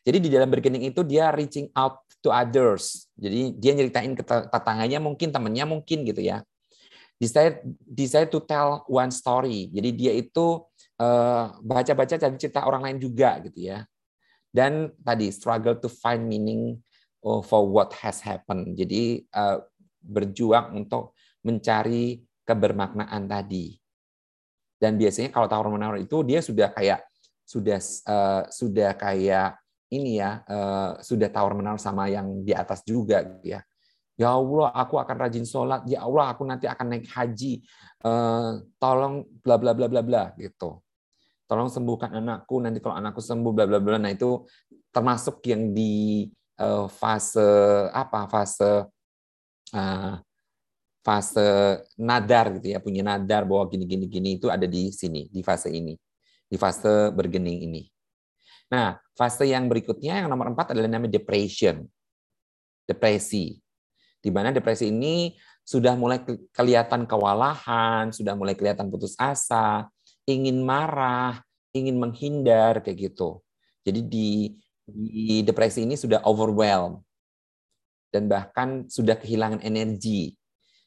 [0.00, 3.08] Jadi di dalam berkening itu dia reaching out to others.
[3.16, 6.40] Jadi dia nyeritain ke tetangganya mungkin, temannya mungkin gitu ya.
[7.20, 9.68] Decide, decide to tell one story.
[9.68, 10.64] Jadi dia itu
[10.96, 13.84] uh, baca-baca dan cerita orang lain juga gitu ya.
[14.48, 16.80] Dan tadi struggle to find meaning
[17.20, 18.72] oh, for what has happened.
[18.72, 19.60] Jadi uh,
[20.00, 21.12] berjuang untuk
[21.44, 23.76] mencari kebermaknaan tadi.
[24.80, 27.04] Dan biasanya kalau tawar menawar itu dia sudah kayak
[27.44, 29.59] sudah uh, sudah kayak
[29.90, 33.60] ini ya uh, sudah tawar menawar sama yang di atas juga gitu ya.
[34.20, 35.80] Ya Allah, aku akan rajin sholat.
[35.88, 37.64] Ya Allah, aku nanti akan naik haji.
[38.04, 40.76] Uh, tolong bla bla bla bla bla gitu.
[41.48, 42.60] Tolong sembuhkan anakku.
[42.60, 43.96] Nanti kalau anakku sembuh bla bla bla.
[43.96, 44.44] Nah itu
[44.92, 46.28] termasuk yang di
[46.60, 47.48] uh, fase
[47.96, 48.28] apa?
[48.28, 48.92] Fase
[49.72, 50.14] uh,
[51.00, 51.48] fase
[51.96, 55.72] nadar gitu ya, punya nadar bahwa gini gini gini itu ada di sini, di fase
[55.72, 55.96] ini.
[56.44, 57.82] Di fase bergening ini.
[58.70, 61.84] Nah, fase yang berikutnya yang nomor empat adalah namanya depression.
[62.86, 63.58] Depresi.
[64.22, 65.34] Di mana depresi ini
[65.66, 66.22] sudah mulai
[66.54, 69.90] kelihatan kewalahan, sudah mulai kelihatan putus asa,
[70.26, 71.42] ingin marah,
[71.74, 73.42] ingin menghindar kayak gitu.
[73.82, 74.30] Jadi di
[74.90, 76.98] di depresi ini sudah overwhelmed
[78.10, 80.34] dan bahkan sudah kehilangan energi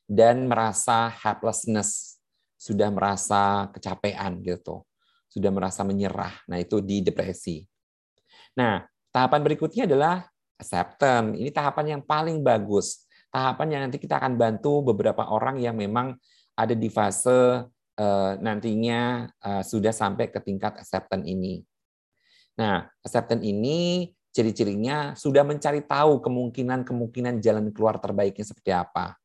[0.03, 2.19] dan merasa helplessness,
[2.59, 4.83] sudah merasa kecapean gitu,
[5.31, 6.35] sudah merasa menyerah.
[6.51, 7.63] Nah, itu di depresi.
[8.53, 10.25] Nah, tahapan berikutnya adalah
[10.57, 11.37] acceptance.
[11.37, 13.05] Ini tahapan yang paling bagus.
[13.33, 16.13] Tahapan yang nanti kita akan bantu beberapa orang yang memang
[16.53, 17.65] ada di fase
[17.97, 21.65] uh, nantinya uh, sudah sampai ke tingkat acceptance ini.
[22.53, 29.17] Nah, acceptance ini ciri-cirinya sudah mencari tahu kemungkinan-kemungkinan jalan keluar terbaiknya seperti apa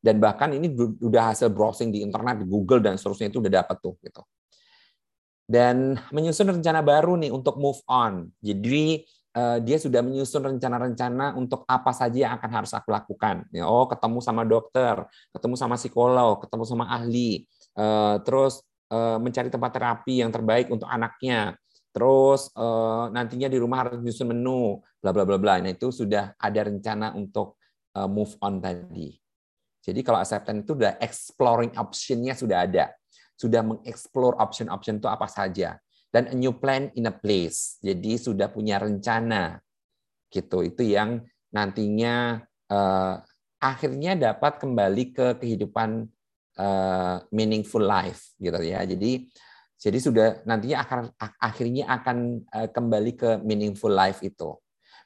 [0.00, 3.76] dan bahkan ini udah hasil browsing di internet di Google dan seterusnya itu udah dapat
[3.84, 4.24] tuh gitu
[5.50, 8.30] dan menyusun rencana baru nih untuk move on.
[8.38, 9.02] Jadi
[9.34, 13.42] uh, dia sudah menyusun rencana-rencana untuk apa saja yang akan harus aku lakukan.
[13.50, 15.02] Ya, oh ketemu sama dokter
[15.34, 17.50] ketemu sama psikolog ketemu sama ahli.
[17.74, 18.62] Uh, terus
[18.94, 21.58] uh, mencari tempat terapi yang terbaik untuk anaknya.
[21.90, 25.58] Terus uh, nantinya di rumah harus menyusun menu bla bla bla bla.
[25.58, 27.58] Nah itu sudah ada rencana untuk
[27.98, 29.18] uh, move on tadi.
[29.82, 32.94] Jadi kalau acceptance itu udah exploring option-nya sudah ada.
[33.40, 35.80] Sudah mengeksplor option-option itu apa saja.
[36.12, 37.80] Dan a new plan in a place.
[37.80, 39.56] Jadi sudah punya rencana.
[40.28, 40.68] Gitu.
[40.68, 43.16] Itu yang nantinya uh,
[43.56, 46.04] akhirnya dapat kembali ke kehidupan
[46.60, 48.84] uh, meaningful life gitu ya.
[48.84, 49.32] Jadi
[49.80, 51.00] jadi sudah nantinya akan
[51.40, 54.52] akhirnya akan uh, kembali ke meaningful life itu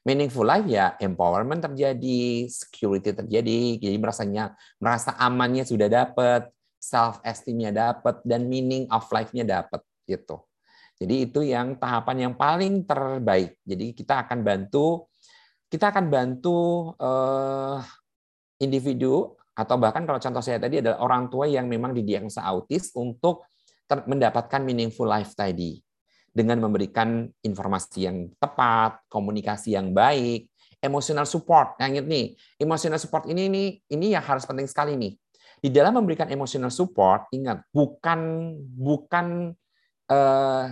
[0.04, 6.52] meaningful life ya empowerment terjadi, security terjadi, jadi merasanya merasa amannya sudah dapat,
[6.84, 10.44] self esteemnya dapat dan meaning of life-nya dapat gitu.
[11.00, 13.56] Jadi itu yang tahapan yang paling terbaik.
[13.64, 15.08] Jadi kita akan bantu
[15.72, 17.82] kita akan bantu uh,
[18.62, 23.46] individu atau bahkan kalau contoh saya tadi adalah orang tua yang memang didiagnosa autis untuk
[23.90, 25.82] mendapatkan meaningful life tadi
[26.34, 30.50] dengan memberikan informasi yang tepat, komunikasi yang baik,
[30.82, 31.78] emotional support.
[31.78, 32.26] Yang ingat nih,
[32.58, 35.14] emotional support ini nih ini yang harus penting sekali nih.
[35.64, 39.56] Di dalam memberikan emotional support, ingat bukan bukan
[40.12, 40.64] uh,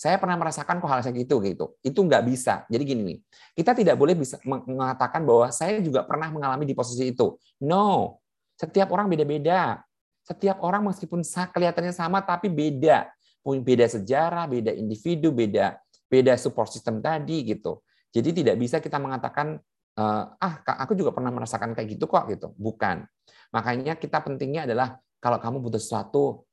[0.00, 1.76] saya pernah merasakan kok hal kayak gitu gitu.
[1.84, 2.64] Itu nggak bisa.
[2.72, 3.18] Jadi gini nih,
[3.60, 7.36] kita tidak boleh bisa mengatakan bahwa saya juga pernah mengalami di posisi itu.
[7.60, 8.16] No,
[8.56, 9.84] setiap orang beda-beda.
[10.24, 13.12] Setiap orang meskipun kelihatannya sama tapi beda
[13.44, 15.76] beda sejarah, beda individu, beda
[16.10, 17.84] beda support system tadi gitu.
[18.10, 19.62] Jadi tidak bisa kita mengatakan
[19.98, 22.52] eh, ah aku juga pernah merasakan kayak gitu kok gitu.
[22.54, 23.06] Bukan.
[23.50, 26.44] Makanya kita pentingnya adalah kalau kamu butuh sesuatu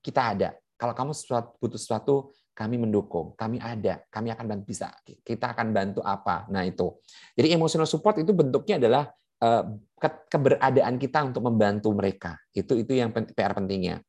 [0.00, 0.50] kita ada.
[0.80, 1.12] Kalau kamu
[1.60, 6.44] butuh sesuatu kami mendukung, kami ada, kami akan bantu bisa, kita akan bantu apa.
[6.52, 6.92] Nah itu.
[7.36, 9.04] Jadi emotional support itu bentuknya adalah
[9.40, 9.64] eh,
[10.28, 12.36] keberadaan kita untuk membantu mereka.
[12.52, 14.00] Itu itu yang PR pentingnya.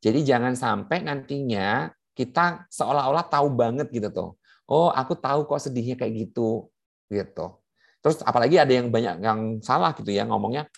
[0.00, 4.30] Jadi jangan sampai nantinya kita seolah-olah tahu banget gitu tuh.
[4.68, 6.68] Oh, aku tahu kok sedihnya kayak gitu
[7.08, 7.56] gitu.
[8.04, 10.70] Terus apalagi ada yang banyak yang salah gitu ya ngomongnya.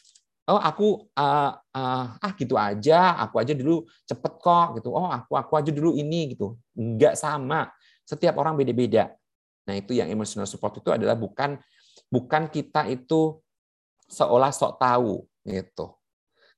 [0.51, 4.91] Oh, aku uh, uh, ah gitu aja, aku aja dulu cepet kok gitu.
[4.91, 6.59] Oh, aku aku aja dulu ini gitu.
[6.75, 7.71] Enggak sama.
[8.03, 9.15] Setiap orang beda-beda.
[9.69, 11.55] Nah, itu yang emotional support itu adalah bukan
[12.11, 13.39] bukan kita itu
[14.11, 15.95] seolah sok tahu gitu.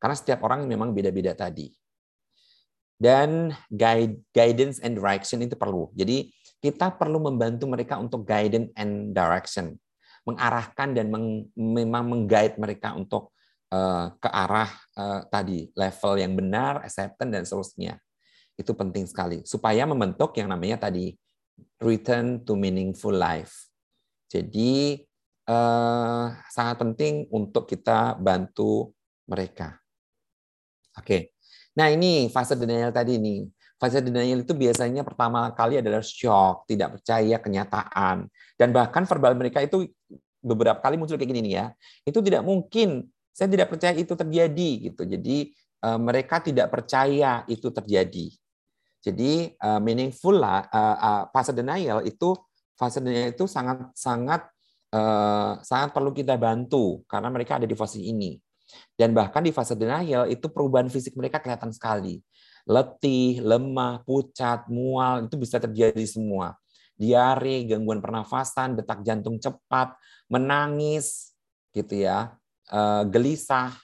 [0.01, 1.69] Karena setiap orang memang beda-beda tadi
[3.03, 5.91] dan guide, guidance and direction itu perlu.
[5.99, 6.31] Jadi
[6.63, 9.75] kita perlu membantu mereka untuk guidance and direction,
[10.23, 13.35] mengarahkan dan meng, memang mengguide mereka untuk
[13.75, 17.95] uh, ke arah uh, tadi level yang benar, acceptance dan seterusnya.
[18.55, 21.17] Itu penting sekali supaya membentuk yang namanya tadi
[21.83, 23.73] return to meaningful life.
[24.31, 25.03] Jadi
[25.49, 28.93] uh, sangat penting untuk kita bantu
[29.27, 29.77] mereka.
[30.97, 31.37] Oke.
[31.73, 33.49] Nah ini fase denial tadi nih.
[33.83, 38.31] Fase denial itu biasanya pertama kali adalah shock, tidak percaya kenyataan.
[38.55, 39.91] Dan bahkan verbal mereka itu
[40.39, 41.67] beberapa kali muncul kayak gini nih ya.
[42.07, 45.03] Itu tidak mungkin, saya tidak percaya itu terjadi gitu.
[45.03, 48.31] Jadi eh, mereka tidak percaya itu terjadi.
[49.03, 52.39] Jadi uh, meaningful lah uh, fase denial itu
[52.79, 54.47] fase denial itu sangat sangat
[55.65, 58.37] sangat perlu kita bantu karena mereka ada di fase ini.
[58.93, 62.21] Dan bahkan di fase denial itu perubahan fisik mereka kelihatan sekali.
[62.69, 66.55] Letih, lemah, pucat, mual, itu bisa terjadi semua.
[66.95, 69.99] Diare, gangguan pernafasan, detak jantung cepat,
[70.31, 71.35] menangis,
[71.75, 72.39] gitu ya,
[72.71, 73.75] eh, gelisah.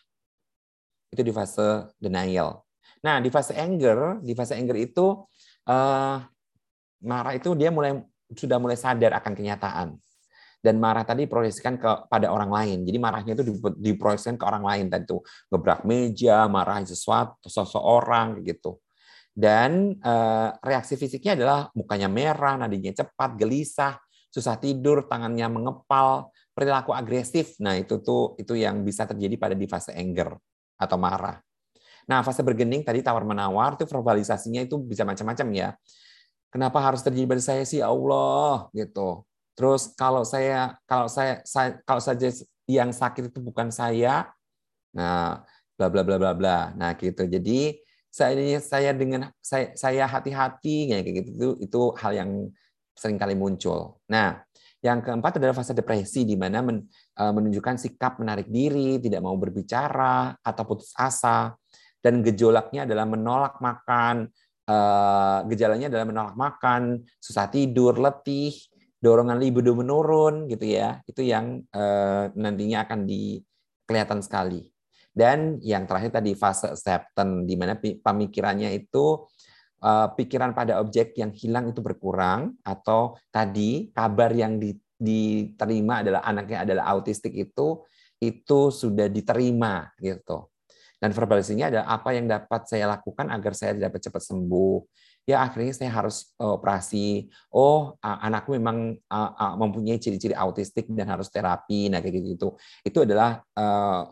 [1.10, 2.62] Itu di fase denial.
[3.02, 5.26] Nah, di fase anger, di fase anger itu
[5.66, 6.16] eh,
[7.02, 7.98] marah itu dia mulai
[8.34, 9.88] sudah mulai sadar akan kenyataan
[10.68, 12.78] dan marah tadi diproyeksikan kepada orang lain.
[12.84, 15.16] Jadi marahnya itu diproyeksikan ke orang lain tadi itu
[15.48, 18.76] gebrak meja, marahin sesuatu, seseorang gitu.
[19.32, 23.96] Dan eh, reaksi fisiknya adalah mukanya merah, nadinya cepat, gelisah,
[24.28, 27.56] susah tidur, tangannya mengepal, perilaku agresif.
[27.64, 30.36] Nah, itu tuh itu yang bisa terjadi pada di fase anger
[30.76, 31.40] atau marah.
[32.04, 35.68] Nah, fase bergening tadi tawar-menawar itu verbalisasinya itu bisa macam-macam ya.
[36.52, 39.24] Kenapa harus terjadi pada saya sih Allah gitu.
[39.58, 42.30] Terus kalau saya kalau saya, saya kalau saja
[42.70, 44.30] yang sakit itu bukan saya,
[44.94, 45.42] nah
[45.74, 46.58] bla bla bla bla bla.
[46.78, 47.26] Nah gitu.
[47.26, 47.74] Jadi
[48.06, 52.30] saya saya dengan saya saya hati-hati kayak gitu itu itu hal yang
[52.94, 54.02] sering kali muncul.
[54.10, 54.42] Nah,
[54.82, 56.82] yang keempat adalah fase depresi di mana men,
[57.14, 61.54] e, menunjukkan sikap menarik diri, tidak mau berbicara atau putus asa
[62.02, 64.26] dan gejolaknya adalah menolak makan,
[64.66, 64.76] e,
[65.54, 68.54] gejalanya adalah menolak makan, susah tidur, letih,
[68.98, 73.38] dorongan libido menurun gitu ya itu yang uh, nantinya akan di
[73.86, 74.68] kelihatan sekali
[75.14, 79.26] dan yang terakhir tadi fase acceptance di mana pemikirannya itu
[79.82, 86.22] uh, pikiran pada objek yang hilang itu berkurang atau tadi kabar yang di, diterima adalah
[86.26, 87.82] anaknya adalah autistik itu
[88.18, 90.50] itu sudah diterima gitu.
[90.98, 94.76] Dan verbalisasinya adalah apa yang dapat saya lakukan agar saya dapat cepat sembuh.
[95.28, 97.28] Ya akhirnya saya harus eh, operasi.
[97.52, 98.96] Oh anakku memang
[99.60, 101.92] mempunyai ciri-ciri autistik dan harus terapi.
[101.92, 102.56] Nah kayak gitu.
[102.80, 104.08] Itu adalah uh,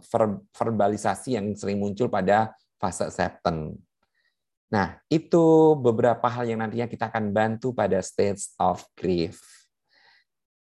[0.52, 3.80] verbalisasi yang sering muncul pada fase acceptance.
[4.66, 9.38] Nah, itu beberapa hal yang nantinya kita akan bantu pada stage of grief.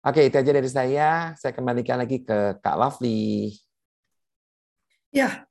[0.02, 1.30] Oke, itu aja dari saya.
[1.38, 3.54] Saya kembalikan lagi ke Kak Lovely.
[5.14, 5.46] Ya,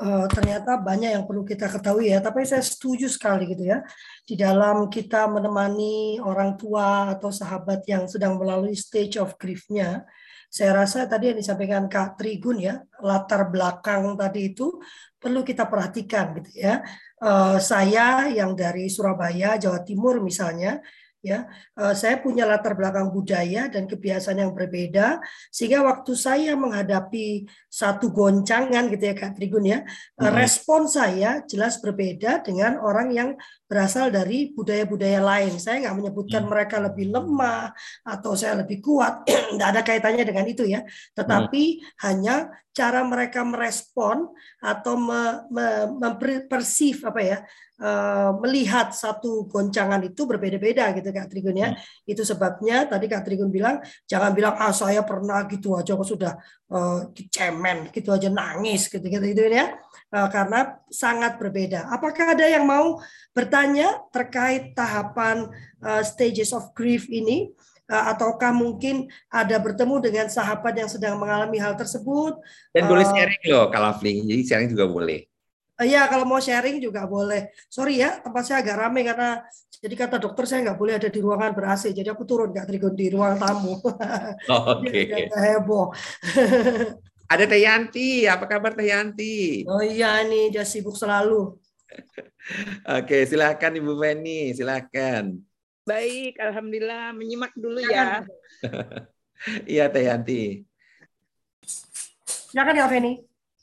[0.00, 2.18] uh, ternyata banyak yang perlu kita ketahui ya.
[2.22, 3.82] Tapi saya setuju sekali gitu ya.
[4.26, 10.02] Di dalam kita menemani orang tua atau sahabat yang sedang melalui stage of grief-nya,
[10.54, 14.78] saya rasa tadi yang disampaikan Kak Trigun ya, latar belakang tadi itu
[15.18, 16.78] perlu kita perhatikan gitu ya.
[17.18, 20.78] Uh, saya yang dari Surabaya, Jawa Timur misalnya,
[21.24, 21.48] ya
[21.80, 28.12] uh, saya punya latar belakang budaya dan kebiasaan yang berbeda sehingga waktu saya menghadapi satu
[28.12, 30.28] goncangan gitu ya Kak Trigun ya hmm.
[30.36, 33.30] respon saya jelas berbeda dengan orang yang
[33.74, 36.50] berasal dari budaya-budaya lain saya nggak menyebutkan hmm.
[36.54, 37.74] mereka lebih lemah
[38.06, 39.26] atau saya lebih kuat
[39.58, 40.86] nggak ada kaitannya dengan itu ya
[41.18, 42.06] tetapi hmm.
[42.06, 44.30] hanya cara mereka merespon
[44.62, 45.66] atau me, me,
[45.98, 47.38] mempersif apa ya
[47.74, 51.74] Eh, melihat satu goncangan itu berbeda-beda gitu Kak Trigun ya.
[51.74, 52.06] Hmm.
[52.06, 56.38] Itu sebabnya tadi Kak Trigun bilang jangan bilang ah saya pernah gitu aja kok sudah
[56.70, 59.74] uh, cemen gitu aja nangis gitu gitu, gitu ya.
[60.14, 61.90] Uh, karena sangat berbeda.
[61.90, 63.00] Apakah ada yang mau
[63.34, 65.50] bertanya terkait tahapan
[65.82, 67.50] uh, stages of grief ini?
[67.84, 72.38] Uh, ataukah mungkin ada bertemu dengan sahabat yang sedang mengalami hal tersebut?
[72.72, 75.28] Dan boleh sharing loh, kalau Jadi sharing juga boleh.
[75.74, 77.50] Iya, kalau mau sharing juga boleh.
[77.66, 79.42] Sorry ya, tempat saya agak ramai karena
[79.82, 81.90] jadi kata dokter saya nggak boleh ada di ruangan ber AC.
[81.90, 83.82] Jadi aku turun nggak Trigun di ruang tamu.
[84.48, 85.10] Oh, Oke.
[85.10, 85.26] Okay.
[85.34, 85.90] heboh.
[87.34, 89.66] ada Teh Yanti, apa kabar Teh Yanti?
[89.66, 91.58] Oh iya nih, dia sibuk selalu.
[92.98, 95.42] Oke, silakan Ibu Feni, silakan.
[95.82, 98.22] Baik, alhamdulillah menyimak dulu ya.
[99.68, 100.64] Iya Teh Yanti.
[102.24, 103.12] Silakan ya Feni.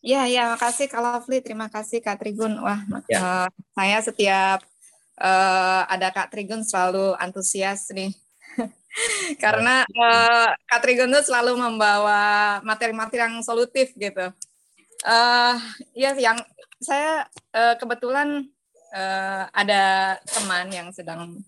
[0.02, 2.58] Ya, ya, makasih Kak Lovely, terima kasih Kak Trigun.
[2.62, 3.18] Wah, ya.
[3.18, 4.60] uh, saya setiap
[5.18, 8.14] uh, ada Kak Trigun selalu antusias nih.
[9.44, 14.32] Karena uh, Kak Trigun tuh selalu membawa materi-materi yang solutif gitu.
[15.02, 15.56] Uh,
[15.96, 16.38] ya, yang
[16.82, 17.26] saya
[17.56, 18.46] uh, kebetulan
[18.94, 21.40] uh, ada teman yang sedang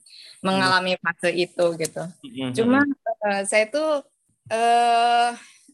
[0.43, 2.03] mengalami fase itu gitu.
[2.23, 2.49] Mm-hmm.
[2.55, 2.79] Cuma
[3.27, 4.03] uh, saya tuh
[4.51, 5.31] uh,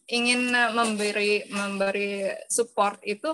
[0.09, 3.29] ingin eh, memberi memberi support itu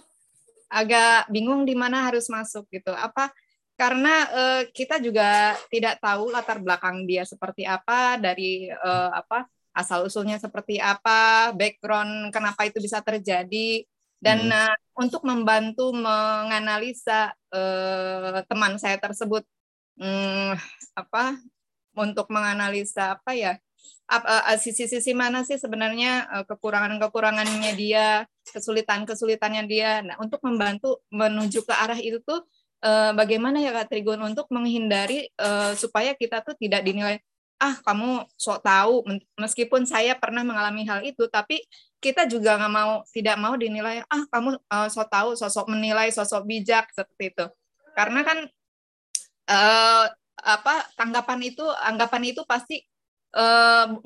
[0.67, 2.91] agak bingung di mana harus masuk gitu.
[2.91, 3.31] Apa
[3.75, 9.43] karena uh, kita juga tidak tahu latar belakang dia seperti apa dari uh, apa
[9.75, 13.83] asal usulnya seperti apa, background kenapa itu bisa terjadi
[14.23, 14.55] dan hmm.
[14.55, 19.43] uh, untuk membantu menganalisa uh, teman saya tersebut
[19.99, 20.55] um,
[20.95, 21.35] apa
[21.99, 23.53] untuk menganalisa apa ya
[24.61, 30.05] sisi-sisi mana sih sebenarnya kekurangan-kekurangannya dia, kesulitan-kesulitannya dia.
[30.05, 32.45] Nah, untuk membantu menuju ke arah itu tuh
[32.85, 37.17] uh, bagaimana ya Kak Trigun untuk menghindari uh, supaya kita tuh tidak dinilai
[37.55, 39.07] ah kamu sok tahu
[39.39, 41.63] meskipun saya pernah mengalami hal itu tapi
[42.03, 46.45] kita juga nggak mau tidak mau dinilai ah kamu uh, sok tahu sosok menilai sosok
[46.45, 47.45] bijak seperti itu.
[47.95, 48.37] Karena kan
[49.49, 52.83] uh, apa tanggapan itu anggapan itu pasti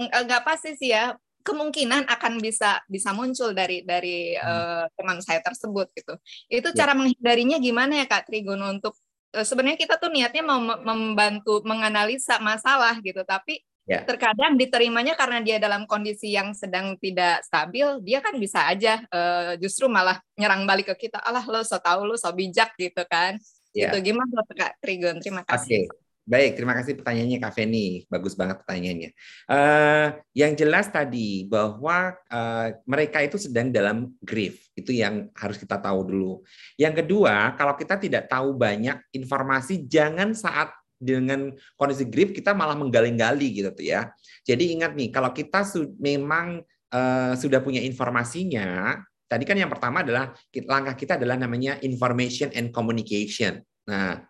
[0.10, 1.14] nggak pasti sih ya
[1.50, 6.14] kemungkinan akan bisa bisa muncul dari dari uh, teman saya tersebut gitu.
[6.46, 6.86] Itu ya.
[6.86, 8.94] cara menghindarinya gimana ya Kak Trigun untuk
[9.34, 14.06] uh, sebenarnya kita tuh niatnya mau membantu menganalisa masalah gitu, tapi ya.
[14.06, 19.58] terkadang diterimanya karena dia dalam kondisi yang sedang tidak stabil, dia kan bisa aja uh,
[19.58, 23.42] justru malah nyerang balik ke kita, Allah lo so tahu lo so bijak gitu kan.
[23.74, 23.90] Ya.
[23.90, 25.18] Gitu gimana Kak Trigun?
[25.22, 25.90] Terima kasih.
[25.90, 26.09] Okay.
[26.30, 28.06] Baik, terima kasih pertanyaannya Kak Feni.
[28.06, 29.10] Bagus banget pertanyaannya.
[29.50, 34.62] Uh, yang jelas tadi bahwa uh, mereka itu sedang dalam grief.
[34.78, 36.46] Itu yang harus kita tahu dulu.
[36.78, 40.70] Yang kedua, kalau kita tidak tahu banyak informasi, jangan saat
[41.02, 44.14] dengan kondisi grief kita malah menggali-gali gitu tuh ya.
[44.46, 45.66] Jadi ingat nih, kalau kita
[45.98, 46.62] memang
[46.94, 50.38] uh, sudah punya informasinya, tadi kan yang pertama adalah
[50.70, 53.66] langkah kita adalah namanya information and communication.
[53.90, 54.30] Nah,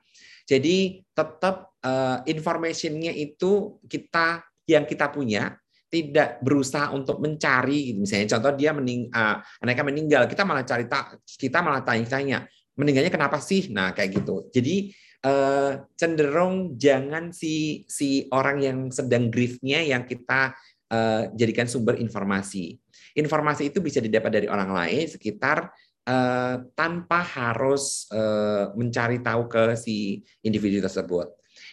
[0.50, 5.54] jadi tetap uh, informationnya itu kita yang kita punya
[5.89, 11.22] tidak berusaha untuk mencari misalnya contoh dia mening uh, anaknya meninggal kita malah cari tak
[11.26, 13.68] kita malah tanya-tanya meninggalnya kenapa sih?
[13.76, 14.47] Nah kayak gitu.
[14.56, 14.95] Jadi
[15.28, 20.56] uh, cenderung jangan si si orang yang sedang griefnya yang kita
[20.88, 22.80] uh, jadikan sumber informasi.
[23.20, 25.68] Informasi itu bisa didapat dari orang lain sekitar
[26.10, 31.30] uh, tanpa harus uh, mencari tahu ke si individu tersebut.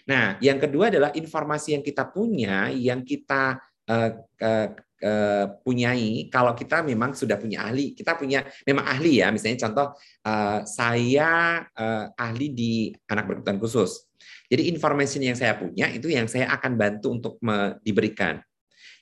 [0.07, 3.59] Nah, yang kedua adalah informasi yang kita punya, yang kita
[3.89, 4.69] uh, uh,
[5.03, 6.31] uh, punyai.
[6.31, 9.33] Kalau kita memang sudah punya ahli, kita punya memang ahli ya.
[9.35, 9.97] Misalnya contoh,
[10.29, 12.73] uh, saya uh, ahli di
[13.11, 14.07] anak berkebutuhan khusus.
[14.47, 17.35] Jadi informasi yang saya punya itu yang saya akan bantu untuk
[17.83, 18.39] diberikan.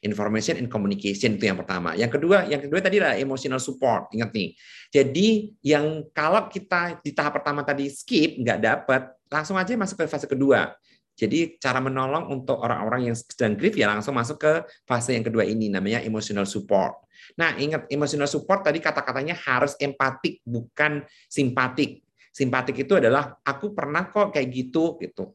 [0.04, 1.96] Information and communication itu yang pertama.
[1.96, 4.12] Yang kedua, yang kedua tadi adalah emotional support.
[4.12, 4.52] Ingat nih.
[4.92, 5.28] Jadi
[5.64, 10.28] yang kalau kita di tahap pertama tadi skip nggak dapat, langsung aja masuk ke fase
[10.28, 10.76] kedua.
[11.14, 14.52] Jadi cara menolong untuk orang-orang yang sedang grief ya langsung masuk ke
[14.82, 17.00] fase yang kedua ini namanya emotional support.
[17.38, 22.02] Nah, ingat emotional support tadi kata-katanya harus empatik bukan simpatik.
[22.34, 25.32] Simpatik itu adalah aku pernah kok kayak gitu gitu.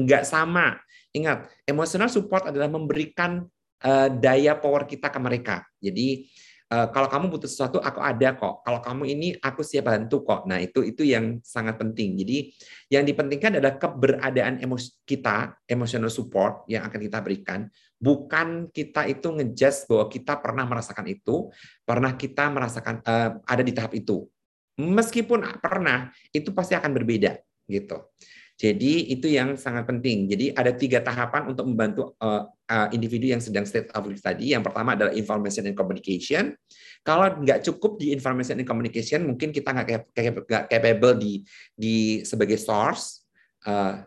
[0.00, 0.80] Enggak sama.
[1.12, 3.44] Ingat, emotional support adalah memberikan
[4.20, 5.56] daya power kita ke mereka.
[5.80, 6.28] Jadi
[6.68, 8.60] uh, kalau kamu butuh sesuatu aku ada kok.
[8.60, 10.44] Kalau kamu ini aku siap bantu kok.
[10.44, 12.20] Nah, itu itu yang sangat penting.
[12.20, 12.52] Jadi
[12.92, 17.66] yang dipentingkan adalah keberadaan emosi kita, emotional support yang akan kita berikan,
[17.96, 21.48] bukan kita itu ngejudge bahwa kita pernah merasakan itu,
[21.82, 24.28] pernah kita merasakan uh, ada di tahap itu
[24.80, 27.36] meskipun pernah itu pasti akan berbeda
[27.68, 28.08] gitu.
[28.60, 30.28] Jadi itu yang sangat penting.
[30.28, 34.52] Jadi ada tiga tahapan untuk membantu uh, uh, individu yang sedang state of grief tadi.
[34.52, 36.52] Yang pertama adalah information and communication.
[37.00, 39.88] Kalau nggak cukup di information and communication, mungkin kita nggak
[40.68, 41.40] capable di
[41.72, 43.24] di sebagai source.
[43.64, 44.04] Uh,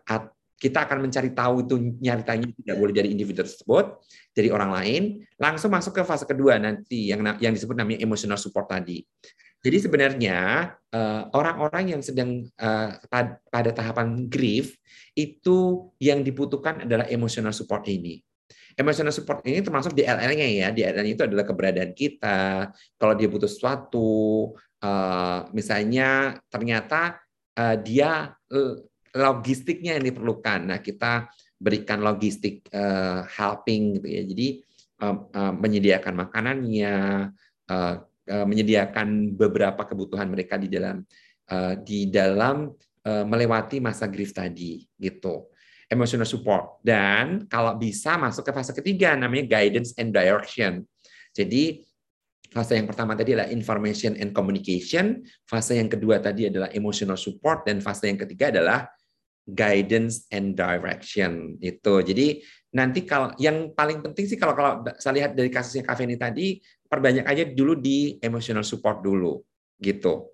[0.54, 5.02] kita akan mencari tahu itu nyatanya tidak boleh dari individu tersebut, dari orang lain.
[5.34, 9.02] Langsung masuk ke fase kedua nanti yang yang disebut namanya emotional support tadi.
[9.64, 10.38] Jadi sebenarnya
[10.92, 12.90] eh, orang-orang yang sedang eh,
[13.48, 14.76] pada tahapan grief
[15.16, 18.20] itu yang dibutuhkan adalah emotional support ini.
[18.76, 20.68] Emotional support ini termasuk DLL-nya ya.
[20.68, 22.68] DLL itu adalah keberadaan kita.
[23.00, 24.52] Kalau dia butuh sesuatu,
[24.84, 27.24] eh, misalnya ternyata
[27.86, 28.34] dia
[29.14, 30.74] logistiknya yang diperlukan.
[30.74, 32.66] Nah, kita berikan logistik
[33.30, 34.22] helping gitu ya.
[34.26, 34.48] Jadi
[35.54, 37.30] menyediakan makanannya,
[38.24, 41.04] menyediakan beberapa kebutuhan mereka di dalam
[41.48, 42.72] eh, di dalam
[43.04, 45.52] eh, melewati masa grief tadi gitu.
[45.92, 46.80] Emotional support.
[46.80, 50.80] Dan kalau bisa masuk ke fase ketiga namanya guidance and direction.
[51.36, 51.84] Jadi
[52.48, 55.20] fase yang pertama tadi adalah information and communication.
[55.44, 57.68] Fase yang kedua tadi adalah emotional support.
[57.68, 58.88] Dan fase yang ketiga adalah
[59.44, 62.40] guidance and direction itu jadi
[62.72, 66.58] nanti kalau yang paling penting sih kalau kalau saya lihat dari kasusnya Kaveni tadi
[66.94, 69.42] perbanyak aja dulu di emotional support dulu
[69.82, 70.30] gitu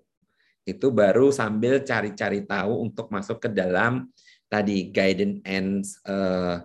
[0.61, 4.13] itu baru sambil cari-cari tahu untuk masuk ke dalam
[4.45, 6.61] tadi guidance and uh,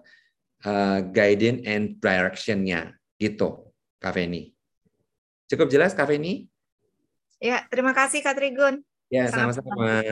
[0.69, 4.53] uh, guidance and directionnya gitu Kak Feni.
[5.49, 6.51] Cukup jelas Kak Feni?
[7.41, 8.85] Ya, terima kasih Kak Trigun.
[9.09, 10.03] Ya, sama-sama.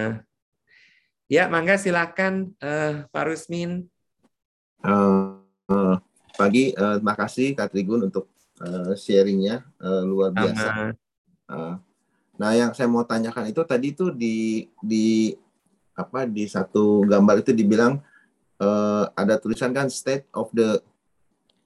[1.28, 3.90] Ya, mangga silakan uh, Pak Rusmin.
[4.84, 5.96] Uh, uh,
[6.36, 8.30] pagi, uh, terima kasih Kak Trigun untuk
[8.62, 10.94] uh, sharingnya uh, luar biasa.
[11.50, 11.74] Uh,
[12.38, 15.34] nah, yang saya mau tanyakan itu tadi itu di di
[15.94, 18.02] apa di satu gambar itu dibilang
[18.58, 20.82] uh, ada tulisan kan state of the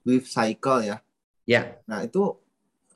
[0.05, 1.01] grief cycle ya.
[1.45, 1.53] Ya.
[1.53, 1.65] Yeah.
[1.89, 2.37] Nah itu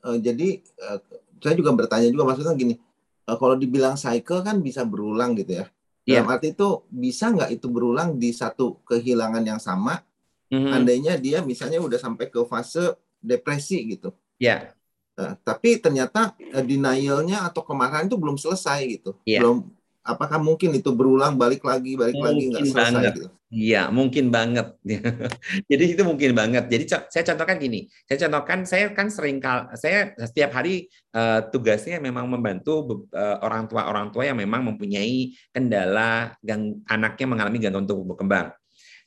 [0.06, 0.98] uh, jadi uh,
[1.42, 2.78] saya juga bertanya juga maksudnya gini,
[3.26, 5.66] uh, kalau dibilang cycle kan bisa berulang gitu ya.
[6.06, 6.22] Yeah.
[6.22, 10.04] Dalam arti itu bisa nggak itu berulang di satu kehilangan yang sama?
[10.52, 10.70] Mm-hmm.
[10.70, 12.94] Andainya dia misalnya udah sampai ke fase
[13.24, 14.12] depresi gitu.
[14.36, 14.76] Ya.
[15.16, 19.16] Nah, tapi ternyata uh, denialnya atau kemarahan itu belum selesai gitu.
[19.24, 19.40] Ya.
[19.40, 19.72] Belum
[20.04, 23.12] apakah mungkin itu berulang balik lagi balik mungkin lagi nggak selesai banget.
[23.16, 23.26] gitu.
[23.54, 24.74] Iya, mungkin banget.
[25.70, 26.66] Jadi itu mungkin banget.
[26.66, 32.02] Jadi saya contohkan gini, saya contohkan saya kan sering kal saya setiap hari uh, tugasnya
[32.02, 37.86] memang membantu uh, orang tua orang tua yang memang mempunyai kendala gang anaknya mengalami gangguan
[37.86, 38.50] tumbuh berkembang.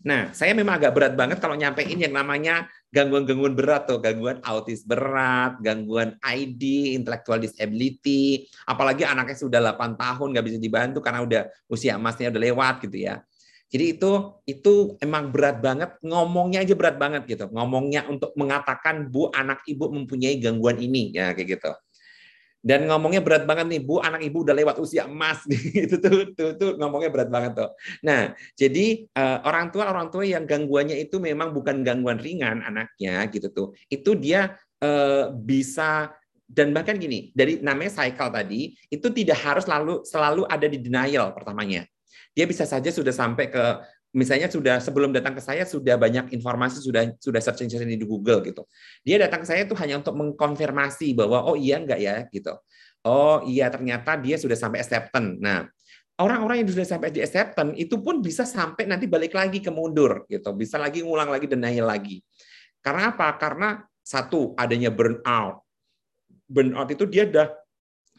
[0.06, 4.86] Nah, saya memang agak berat banget kalau nyampein yang namanya gangguan-gangguan berat tuh, gangguan autis
[4.86, 11.42] berat, gangguan ID, intellectual disability, apalagi anaknya sudah 8 tahun nggak bisa dibantu karena udah
[11.66, 13.26] usia emasnya udah lewat gitu ya.
[13.68, 14.12] Jadi itu
[14.48, 16.00] itu emang berat banget.
[16.00, 17.52] Ngomongnya aja berat banget gitu.
[17.52, 21.12] Ngomongnya untuk mengatakan Bu anak Ibu mempunyai gangguan ini.
[21.12, 21.72] Ya kayak gitu
[22.68, 25.48] dan ngomongnya berat banget nih bu anak ibu udah lewat usia emas.
[25.88, 27.72] Itu tuh tuh tuh ngomongnya berat banget tuh.
[28.04, 33.24] Nah jadi uh, orang tua orang tua yang gangguannya itu memang bukan gangguan ringan anaknya
[33.32, 33.68] gitu tuh.
[33.88, 36.12] Itu dia uh, bisa
[36.48, 41.32] dan bahkan gini dari namanya cycle tadi itu tidak harus lalu selalu ada di denial
[41.32, 41.88] pertamanya.
[42.36, 43.64] Dia bisa saja sudah sampai ke
[44.16, 48.40] misalnya sudah sebelum datang ke saya sudah banyak informasi sudah sudah searching searching di Google
[48.46, 48.64] gitu.
[49.04, 52.56] Dia datang ke saya itu hanya untuk mengkonfirmasi bahwa oh iya enggak ya gitu.
[53.04, 55.40] Oh iya ternyata dia sudah sampai acceptance.
[55.40, 55.68] Nah,
[56.20, 60.26] orang-orang yang sudah sampai di acceptance itu pun bisa sampai nanti balik lagi ke mundur
[60.32, 60.56] gitu.
[60.56, 62.24] Bisa lagi ngulang lagi denial lagi.
[62.82, 63.28] Karena apa?
[63.36, 65.68] Karena satu adanya burnout.
[66.48, 67.48] Burnout itu dia udah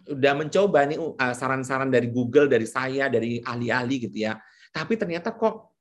[0.09, 4.37] udah mencoba nih uh, saran-saran dari Google, dari saya, dari ahli-ahli gitu ya.
[4.73, 5.78] Tapi ternyata kok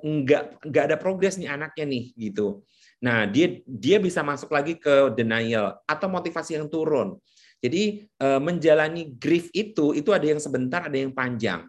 [0.00, 2.62] nggak nggak ada progres nih anaknya nih gitu.
[3.00, 7.16] Nah dia dia bisa masuk lagi ke denial atau motivasi yang turun.
[7.60, 11.68] Jadi uh, menjalani grief itu itu ada yang sebentar, ada yang panjang.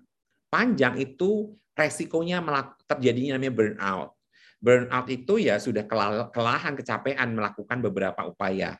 [0.51, 2.43] Panjang itu resikonya
[2.87, 4.09] terjadinya namanya burnout.
[4.61, 5.87] Burnout itu ya sudah
[6.29, 8.77] kelelahan, kecapean melakukan beberapa upaya.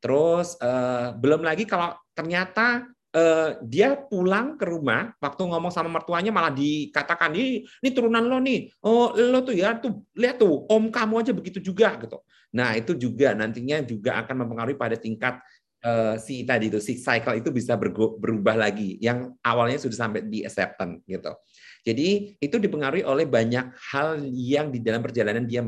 [0.00, 6.30] Terus uh, belum lagi kalau ternyata uh, dia pulang ke rumah waktu ngomong sama mertuanya
[6.30, 8.70] malah dikatakan ini ini turunan lo nih.
[8.86, 12.22] Oh lo tuh ya tuh lihat tuh om kamu aja begitu juga gitu.
[12.54, 15.38] Nah itu juga nantinya juga akan mempengaruhi pada tingkat
[15.84, 20.42] uh, si tadi itu si cycle itu bisa berubah lagi yang awalnya sudah sampai di
[20.46, 21.32] acceptance gitu.
[21.80, 25.64] Jadi itu dipengaruhi oleh banyak hal yang di dalam perjalanan dia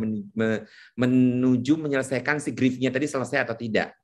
[0.92, 3.96] menuju menyelesaikan si griefnya tadi selesai atau tidak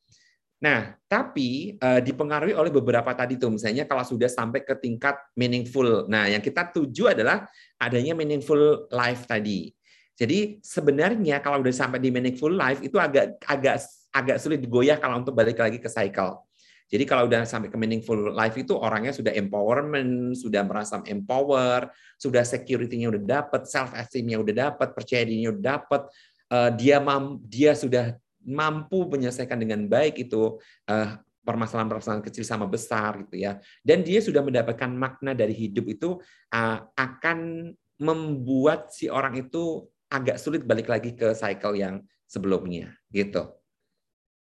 [0.58, 6.10] Nah, tapi uh, dipengaruhi oleh beberapa tadi tuh, misalnya kalau sudah sampai ke tingkat meaningful.
[6.10, 7.46] Nah, yang kita tuju adalah
[7.78, 9.70] adanya meaningful life tadi.
[10.18, 13.78] Jadi sebenarnya kalau sudah sampai di meaningful life itu agak agak
[14.10, 16.42] agak sulit digoyah kalau untuk balik lagi ke cycle.
[16.88, 22.42] Jadi kalau udah sampai ke meaningful life itu orangnya sudah empowerment, sudah merasa empower, sudah
[22.42, 26.02] security-nya udah dapat, self esteem-nya udah dapat, percaya dirinya udah dapat,
[26.50, 28.16] uh, dia mam, dia sudah
[28.48, 30.56] mampu menyelesaikan dengan baik itu
[30.88, 31.08] uh,
[31.44, 33.60] permasalahan-permasalahan kecil sama besar gitu ya.
[33.80, 36.20] Dan dia sudah mendapatkan makna dari hidup itu
[36.52, 37.70] uh, akan
[38.00, 43.52] membuat si orang itu agak sulit balik lagi ke cycle yang sebelumnya gitu.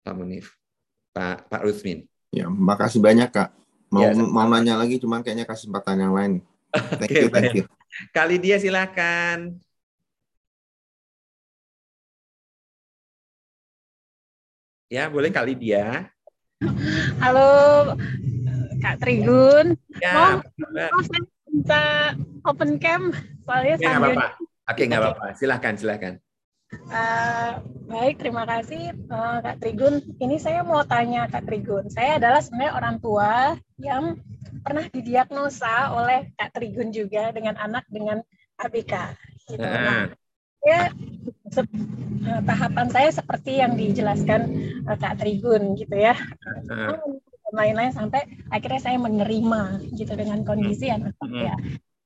[0.04, 0.60] Pak Munif,
[1.16, 2.04] Pak Pak Rusmin.
[2.34, 3.56] Ya, makasih banyak Kak.
[3.94, 6.34] Mau ya, mau nanya lagi cuman kayaknya kasih kesempatan yang lain.
[7.00, 7.66] Thank okay, you, thank you.
[8.10, 9.62] Kali dia silakan.
[14.94, 16.06] Ya, boleh kali dia.
[17.18, 17.50] Halo,
[18.78, 19.74] Kak Trigun.
[19.98, 21.86] Ya, mau, saya minta
[22.46, 23.10] open cam
[23.42, 24.14] soalnya ya, sambil.
[24.14, 24.70] Apa -apa.
[24.70, 25.28] Oke, nggak apa-apa.
[25.34, 26.14] Silahkan, silahkan.
[26.94, 27.58] Uh,
[27.90, 29.98] baik, terima kasih uh, Kak Trigun.
[30.22, 31.90] Ini saya mau tanya Kak Trigun.
[31.90, 34.22] Saya adalah sebenarnya orang tua yang
[34.62, 38.22] pernah didiagnosa oleh Kak Trigun juga dengan anak dengan
[38.62, 38.94] ABK.
[39.50, 39.58] Gitu.
[39.58, 39.74] Uh.
[39.74, 40.14] Nah,
[40.64, 40.90] ya
[41.60, 44.42] uh, tahapan saya seperti yang dijelaskan
[44.88, 46.16] uh, Kak Trigun gitu ya.
[47.54, 51.54] Lain-lain sampai akhirnya saya menerima gitu dengan kondisi anak saya.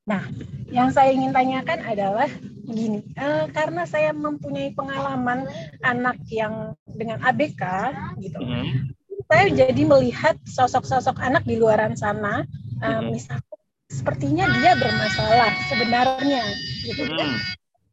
[0.08, 0.24] Nah,
[0.72, 2.28] yang saya ingin tanyakan adalah
[2.68, 5.48] gini, uh, karena saya mempunyai pengalaman
[5.84, 8.92] anak yang dengan ABK gitu, mm.
[9.28, 12.44] saya jadi melihat sosok-sosok anak di luaran sana,
[12.80, 13.56] uh, misalnya
[13.88, 16.44] sepertinya dia bermasalah sebenarnya
[16.84, 17.40] gitu kan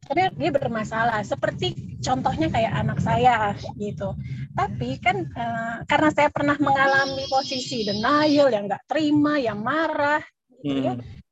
[0.06, 4.14] tapi dia bermasalah seperti contohnya kayak anak saya gitu
[4.54, 10.22] tapi kan uh, karena saya pernah mengalami posisi denial yang nggak terima yang marah
[10.62, 10.94] gitu ya.
[10.94, 11.02] hmm.
[11.02, 11.24] ya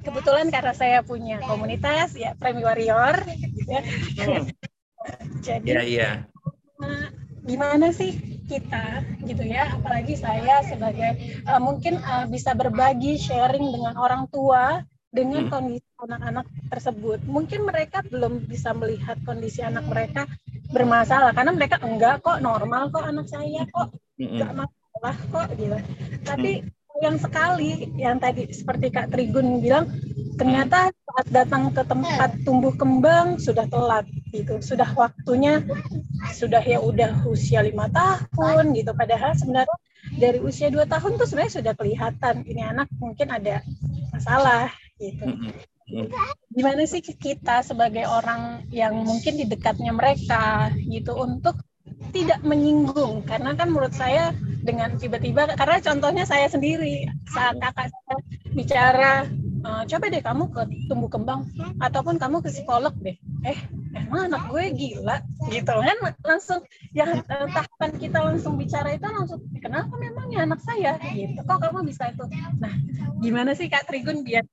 [0.00, 4.44] kebetulan karena saya punya komunitas ya Premi Warrior gitu ya hmm.
[5.46, 6.14] jadi yeah, yeah.
[6.80, 7.12] Uh,
[7.44, 8.16] gimana sih
[8.48, 14.82] kita gitu ya apalagi saya sebagai uh, mungkin uh, bisa berbagi sharing dengan orang tua
[15.10, 15.52] dengan hmm.
[15.52, 17.18] kondisi anak-anak tersebut.
[17.26, 20.30] Mungkin mereka belum bisa melihat kondisi anak mereka
[20.70, 25.78] bermasalah karena mereka enggak kok normal kok anak saya kok enggak masalah kok gitu.
[26.22, 26.62] Tapi
[27.00, 29.88] yang sekali yang tadi seperti Kak Trigun bilang
[30.36, 35.64] ternyata saat datang ke tempat tumbuh kembang sudah telat gitu sudah waktunya
[36.36, 39.76] sudah ya udah usia lima tahun gitu padahal sebenarnya
[40.20, 43.64] dari usia dua tahun tuh sebenarnya sudah kelihatan ini anak mungkin ada
[44.12, 44.68] masalah
[45.00, 45.24] gitu.
[46.54, 51.58] Gimana sih kita sebagai orang yang mungkin di dekatnya mereka gitu untuk
[52.14, 53.26] tidak menyinggung?
[53.26, 54.30] Karena kan menurut saya
[54.60, 58.16] dengan tiba-tiba karena contohnya saya sendiri saat kakak saya
[58.52, 59.12] bicara
[59.64, 61.48] e, coba deh kamu ke tumbuh kembang
[61.80, 63.16] ataupun kamu ke psikolog deh.
[63.42, 63.58] Eh
[63.96, 65.16] emang anak gue gila?
[65.50, 66.60] Gitu kan langsung
[66.94, 71.00] yang tahapan kita langsung bicara itu langsung kenapa memangnya anak saya?
[71.02, 72.24] Gitu kok kamu bisa itu?
[72.62, 72.74] Nah
[73.18, 74.46] gimana sih kak Trigun biar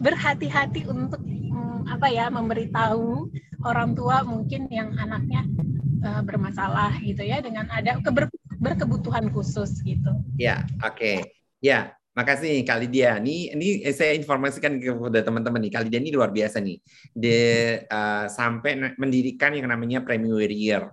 [0.00, 1.20] berhati-hati untuk
[1.52, 3.30] um, apa ya memberitahu
[3.66, 5.44] orang tua mungkin yang anaknya
[6.04, 10.12] uh, bermasalah gitu ya dengan ada keber, berkebutuhan khusus gitu.
[10.36, 10.96] Ya, oke.
[10.96, 11.18] Okay.
[11.60, 13.22] Ya, Makasih Kak Lydia.
[13.22, 15.72] Ini ini saya informasikan kepada teman-teman nih.
[15.72, 16.76] Kak Lydia ini luar biasa nih.
[17.14, 20.90] Dia uh, sampai mendirikan yang namanya Premier Year.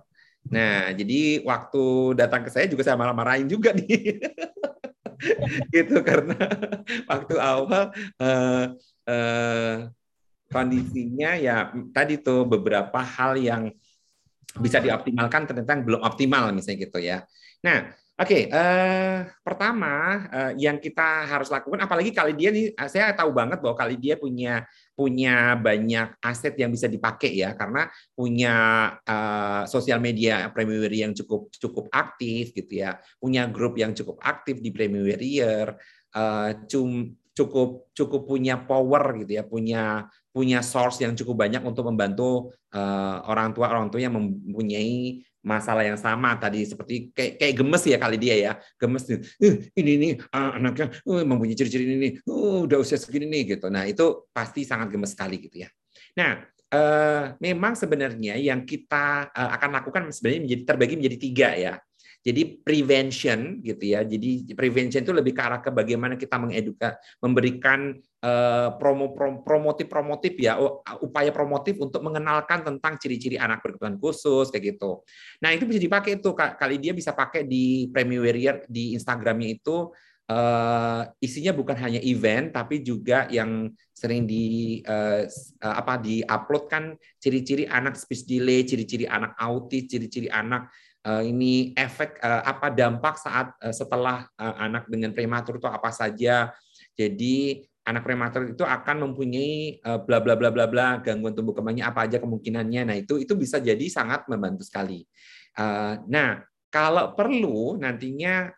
[0.48, 4.16] Nah, jadi waktu datang ke saya juga saya marah-marahin juga nih.
[5.74, 6.36] gitu karena
[7.10, 7.90] waktu awal
[8.22, 8.64] uh,
[9.08, 9.74] uh,
[10.48, 13.68] kondisinya ya tadi tuh beberapa hal yang
[14.58, 17.22] bisa dioptimalkan ternyata belum optimal misalnya gitu ya.
[17.62, 22.88] Nah, Oke, okay, uh, pertama uh, yang kita harus lakukan, apalagi kali dia nih, eh,
[22.90, 24.66] saya tahu banget bahwa kali dia punya
[24.98, 27.86] punya banyak aset yang bisa dipakai ya, karena
[28.18, 28.54] punya
[29.06, 34.58] uh, sosial media Premier yang cukup cukup aktif gitu ya, punya grup yang cukup aktif
[34.58, 35.78] di Premier,
[36.18, 36.50] uh,
[37.38, 43.22] cukup cukup punya power gitu ya, punya punya source yang cukup banyak untuk membantu uh,
[43.30, 47.98] orang tua orang tua yang mempunyai masalah yang sama tadi seperti kayak kayak gemes ya
[47.98, 48.52] kali dia ya.
[48.76, 52.12] Gemes nih uh, ini nih uh, anaknya uh, mempunyai ciri-ciri ini nih.
[52.26, 53.66] Uh, udah usia segini nih gitu.
[53.72, 55.68] Nah itu pasti sangat gemes sekali gitu ya.
[56.18, 56.42] Nah
[56.74, 61.74] uh, memang sebenarnya yang kita uh, akan lakukan sebenarnya menjadi terbagi menjadi tiga ya
[62.22, 64.02] jadi prevention gitu ya.
[64.02, 69.14] Jadi prevention itu lebih ke arah ke bagaimana kita mengeduka, memberikan uh, promo
[69.46, 70.58] promotif promotif ya,
[70.98, 75.06] upaya promotif untuk mengenalkan tentang ciri-ciri anak berkebutuhan khusus kayak gitu.
[75.40, 79.94] Nah itu bisa dipakai itu kali dia bisa pakai di Premier Warrior di Instagramnya itu
[80.28, 85.26] uh, isinya bukan hanya event tapi juga yang sering di uh,
[85.58, 86.84] apa di upload kan
[87.18, 90.70] ciri-ciri anak speech delay, ciri-ciri anak autis, ciri-ciri anak
[91.24, 96.52] ini efek uh, apa dampak saat uh, setelah anak dengan prematur itu apa saja.
[96.98, 102.04] Jadi anak prematur itu akan mempunyai bla bla bla bla bla gangguan tumbuh kembangnya apa
[102.04, 102.82] aja kemungkinannya.
[102.84, 105.06] Nah itu itu bisa jadi sangat membantu sekali.
[106.10, 108.52] Nah kalau perlu nantinya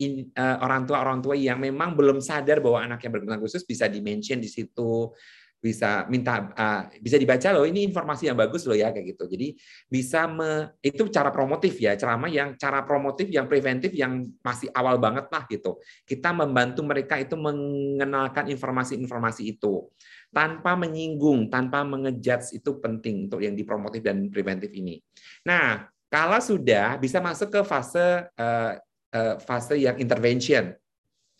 [0.00, 4.40] in, orang tua orang tua yang memang belum sadar bahwa anaknya berkebutuhan khusus bisa dimention
[4.40, 5.12] di situ
[5.60, 9.28] bisa minta uh, bisa dibaca loh ini informasi yang bagus loh ya kayak gitu.
[9.28, 9.60] Jadi
[9.92, 14.96] bisa me, itu cara promotif ya ceramah yang cara promotif yang preventif yang masih awal
[14.96, 15.76] banget lah gitu.
[16.08, 19.92] Kita membantu mereka itu mengenalkan informasi-informasi itu.
[20.32, 24.96] Tanpa menyinggung tanpa mengejudge itu penting untuk yang dipromotif dan preventif ini.
[25.44, 28.80] Nah kalau sudah bisa masuk ke fase uh,
[29.12, 30.72] uh, fase yang intervention.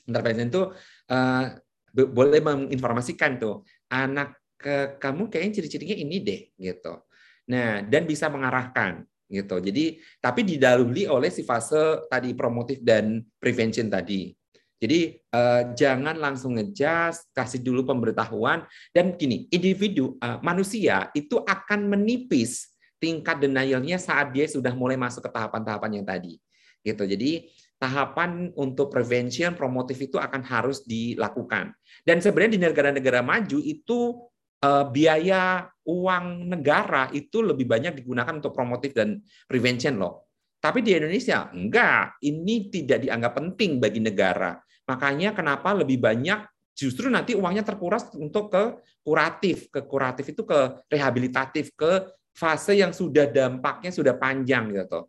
[0.04, 0.62] Intervention itu
[1.08, 1.44] uh,
[1.90, 6.94] boleh menginformasikan tuh anak ke kamu kayaknya ciri-cirinya ini deh gitu.
[7.50, 9.56] Nah, dan bisa mengarahkan gitu.
[9.58, 14.34] Jadi tapi didahului oleh si fase tadi promotif dan prevention tadi.
[14.80, 18.64] Jadi eh, jangan langsung ngejas, kasih dulu pemberitahuan
[18.96, 25.24] dan gini, individu eh, manusia itu akan menipis tingkat denialnya saat dia sudah mulai masuk
[25.24, 26.36] ke tahapan-tahapan yang tadi.
[26.80, 27.04] Gitu.
[27.04, 27.48] Jadi
[27.80, 31.72] tahapan untuk prevention promotif itu akan harus dilakukan.
[32.04, 34.28] Dan sebenarnya di negara-negara maju itu
[34.60, 40.28] eh, biaya uang negara itu lebih banyak digunakan untuk promotif dan prevention loh.
[40.60, 44.60] Tapi di Indonesia enggak, ini tidak dianggap penting bagi negara.
[44.84, 46.44] Makanya kenapa lebih banyak
[46.76, 52.92] justru nanti uangnya terkuras untuk ke kuratif, ke kuratif itu ke rehabilitatif, ke fase yang
[52.92, 55.08] sudah dampaknya sudah panjang gitu.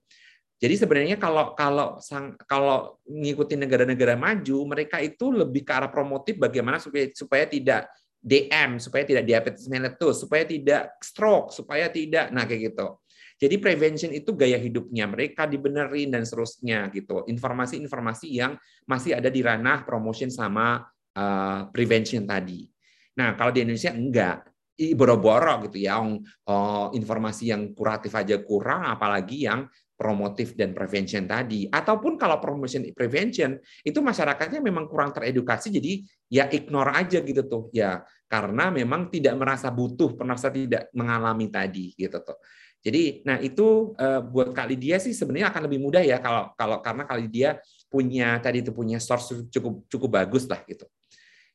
[0.61, 6.37] Jadi sebenarnya kalau kalau sang kalau mengikuti negara-negara maju, mereka itu lebih ke arah promotif
[6.37, 7.89] bagaimana supaya supaya tidak
[8.21, 13.01] DM, supaya tidak diabetes mellitus, supaya tidak stroke, supaya tidak nah kayak gitu.
[13.41, 17.25] Jadi prevention itu gaya hidupnya mereka dibenerin dan seterusnya gitu.
[17.25, 18.53] Informasi-informasi yang
[18.85, 20.85] masih ada di ranah promotion sama
[21.17, 22.69] uh, prevention tadi.
[23.17, 24.45] Nah, kalau di Indonesia enggak
[24.93, 29.65] boro-boro gitu ya, oh, informasi yang kuratif aja kurang, apalagi yang
[30.01, 31.69] promotif dan prevention tadi.
[31.69, 37.69] Ataupun kalau promotion prevention itu masyarakatnya memang kurang teredukasi jadi ya ignore aja gitu tuh.
[37.69, 42.41] Ya karena memang tidak merasa butuh, merasa tidak mengalami tadi gitu tuh.
[42.81, 46.81] Jadi nah itu uh, buat kali dia sih sebenarnya akan lebih mudah ya kalau kalau
[46.81, 50.89] karena kali dia punya tadi itu punya source cukup cukup bagus lah gitu.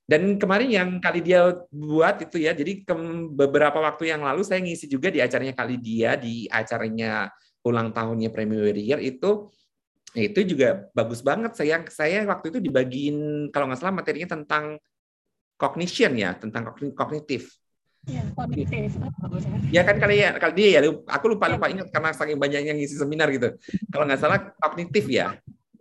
[0.06, 2.86] Dan kemarin yang kali dia buat itu ya, jadi
[3.34, 7.26] beberapa waktu yang lalu saya ngisi juga di acaranya kali dia di acaranya
[7.66, 9.50] ulang tahunnya Premier Year itu
[10.14, 11.58] itu juga bagus banget.
[11.58, 14.78] Saya saya waktu itu dibagiin kalau nggak salah materinya tentang
[15.58, 17.52] cognition ya, tentang kognitif.
[18.06, 18.94] Ya, kognitif.
[19.74, 22.94] Ya kan kali ya, kali dia ya, aku lupa lupa ingat karena saking banyaknya ngisi
[22.94, 23.58] seminar gitu.
[23.90, 25.34] Kalau nggak salah kognitif ya.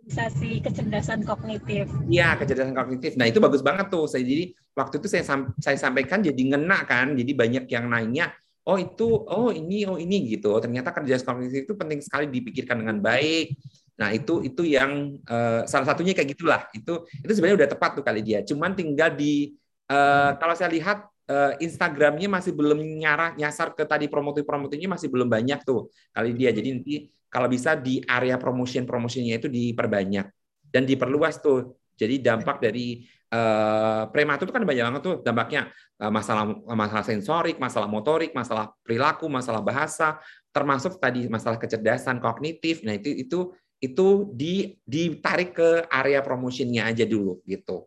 [0.06, 1.86] Sasi kecerdasan kognitif.
[2.06, 3.14] Iya, kecerdasan kognitif.
[3.18, 4.06] Nah itu bagus banget tuh.
[4.10, 5.24] Saya jadi waktu itu saya
[5.58, 8.34] saya sampaikan jadi ngena kan, jadi banyak yang nanya
[8.66, 12.98] oh itu oh ini oh ini gitu ternyata kerja kognitif itu penting sekali dipikirkan dengan
[12.98, 13.54] baik
[13.96, 16.68] Nah itu itu yang uh, salah satunya kayak gitulah.
[16.72, 18.44] Itu itu sebenarnya udah tepat tuh kali dia.
[18.44, 19.56] Cuman tinggal di
[19.88, 25.28] uh, kalau saya lihat uh, Instagramnya masih belum nyarah nyasar ke tadi promotif-promotifnya masih belum
[25.32, 26.52] banyak tuh kali dia.
[26.52, 26.94] Jadi nanti
[27.32, 30.28] kalau bisa di area promotion promotionnya itu diperbanyak
[30.68, 31.80] dan diperluas tuh.
[31.96, 35.68] Jadi dampak dari uh, prematur itu kan banyak banget tuh dampaknya
[36.00, 40.16] uh, masalah masalah sensorik, masalah motorik, masalah perilaku, masalah bahasa,
[40.50, 42.80] termasuk tadi masalah kecerdasan kognitif.
[42.80, 47.84] Nah itu itu itu di ditarik ke area promotionnya aja dulu gitu.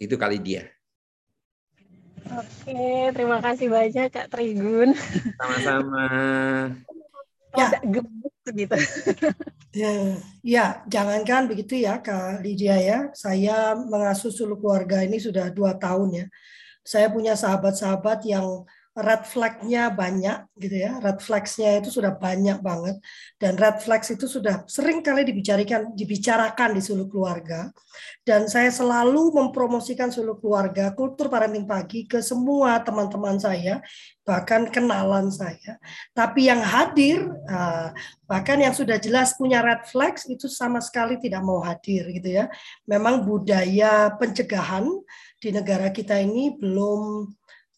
[0.00, 0.64] Itu kali dia.
[2.22, 4.96] Oke, terima kasih banyak Kak Trigun.
[5.36, 6.06] Sama-sama.
[7.56, 8.76] ya, gemes gitu.
[9.82, 9.92] ya,
[10.42, 12.98] ya, jangankan begitu ya Kak Lydia ya.
[13.12, 16.26] Saya mengasuh suluk keluarga ini sudah dua tahun ya.
[16.82, 21.00] Saya punya sahabat-sahabat yang red flag-nya banyak gitu ya.
[21.00, 23.00] Red flags-nya itu sudah banyak banget
[23.40, 27.72] dan red flags itu sudah sering kali dibicarakan dibicarakan di suluk keluarga.
[28.24, 33.80] Dan saya selalu mempromosikan suluk keluarga, kultur parenting pagi ke semua teman-teman saya,
[34.28, 35.80] bahkan kenalan saya.
[36.12, 37.96] Tapi yang hadir ah,
[38.28, 42.44] bahkan yang sudah jelas punya red flags itu sama sekali tidak mau hadir gitu ya.
[42.84, 44.84] Memang budaya pencegahan
[45.42, 47.26] di negara kita ini belum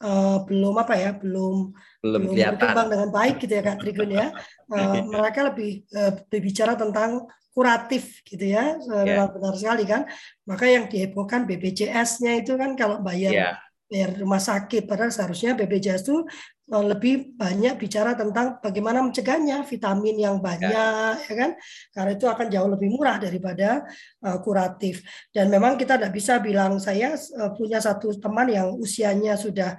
[0.05, 1.73] uh, belum apa ya belum
[2.05, 4.29] belum, belum berkembang dengan baik gitu ya Kak Trigun ya
[4.69, 7.25] uh, mereka lebih uh, berbicara tentang
[7.55, 9.31] kuratif gitu ya yeah.
[9.31, 10.05] benar sekali kan
[10.45, 13.55] maka yang dihebohkan BPJS-nya itu kan kalau bayar yeah.
[13.87, 16.27] bayar rumah sakit padahal seharusnya BPJS itu
[16.65, 21.51] lebih banyak bicara tentang bagaimana mencegahnya vitamin yang banyak ya, ya kan?
[21.93, 23.85] Karena itu akan jauh lebih murah daripada
[24.25, 25.05] uh, kuratif.
[25.29, 29.77] Dan memang kita tidak bisa bilang saya uh, punya satu teman yang usianya sudah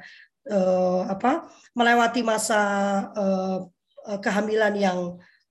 [0.53, 2.61] uh, apa melewati masa
[3.17, 3.65] uh,
[4.21, 4.99] kehamilan yang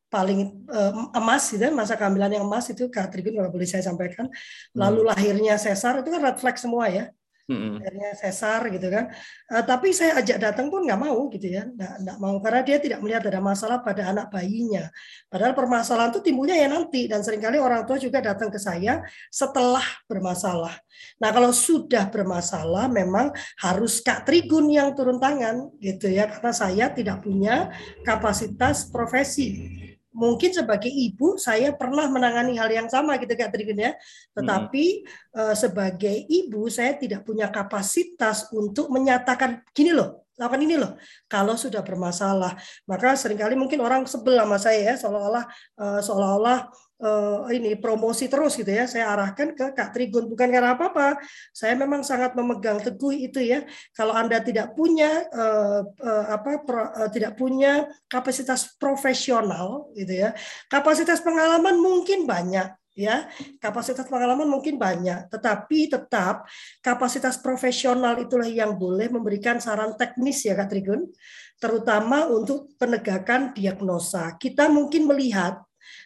[0.07, 4.31] paling uh, emas gitu masa kehamilan yang emas itu Tribun kalau boleh saya sampaikan.
[4.71, 5.09] Lalu hmm.
[5.11, 7.11] lahirnya sesar itu kan red flag semua ya
[7.51, 7.81] hmm
[8.15, 9.11] sesar gitu kan.
[9.51, 12.77] Uh, tapi saya ajak datang pun nggak mau gitu ya, nggak, nggak mau karena dia
[12.81, 14.89] tidak melihat ada masalah pada anak bayinya.
[15.29, 19.03] Padahal permasalahan itu timbulnya ya nanti dan sering kali orang tua juga datang ke saya
[19.29, 20.73] setelah bermasalah.
[21.21, 26.87] Nah kalau sudah bermasalah memang harus Kak Trigun yang turun tangan gitu ya karena saya
[26.93, 27.69] tidak punya
[28.07, 29.85] kapasitas profesi
[30.15, 33.93] mungkin sebagai ibu saya pernah menangani hal yang sama gitu Kak Trigun ya.
[34.33, 35.37] Tetapi hmm.
[35.37, 40.95] uh, sebagai ibu saya tidak punya kapasitas untuk menyatakan gini loh, lakukan ini loh.
[41.27, 42.55] Kalau sudah bermasalah,
[42.87, 45.45] maka sering kali mungkin orang sebel sama saya ya seolah-olah
[45.83, 46.59] uh, seolah-olah
[47.05, 48.89] uh, ini promosi terus gitu ya.
[48.89, 51.21] Saya arahkan ke Kak Trigun bukan karena apa-apa.
[51.53, 53.63] Saya memang sangat memegang teguh itu ya.
[53.93, 60.33] Kalau Anda tidak punya uh, uh, apa pro, uh, tidak punya kapasitas profesional gitu ya.
[60.73, 63.27] Kapasitas pengalaman mungkin banyak ya
[63.59, 66.47] kapasitas pengalaman mungkin banyak tetapi tetap
[66.79, 71.11] kapasitas profesional itulah yang boleh memberikan saran teknis ya Kak Trigun
[71.59, 75.59] terutama untuk penegakan diagnosa kita mungkin melihat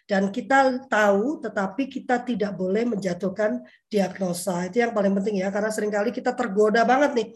[0.05, 5.72] dan kita tahu tetapi kita tidak boleh menjatuhkan diagnosa itu yang paling penting ya karena
[5.72, 7.26] sering kali kita tergoda banget nih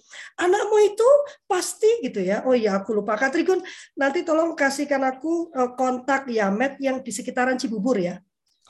[0.41, 1.09] anakmu itu
[1.49, 3.61] pasti gitu ya oh iya aku lupa Katrigun
[3.97, 8.21] nanti tolong kasihkan aku eh, kontak Yamet yang di sekitaran Cibubur ya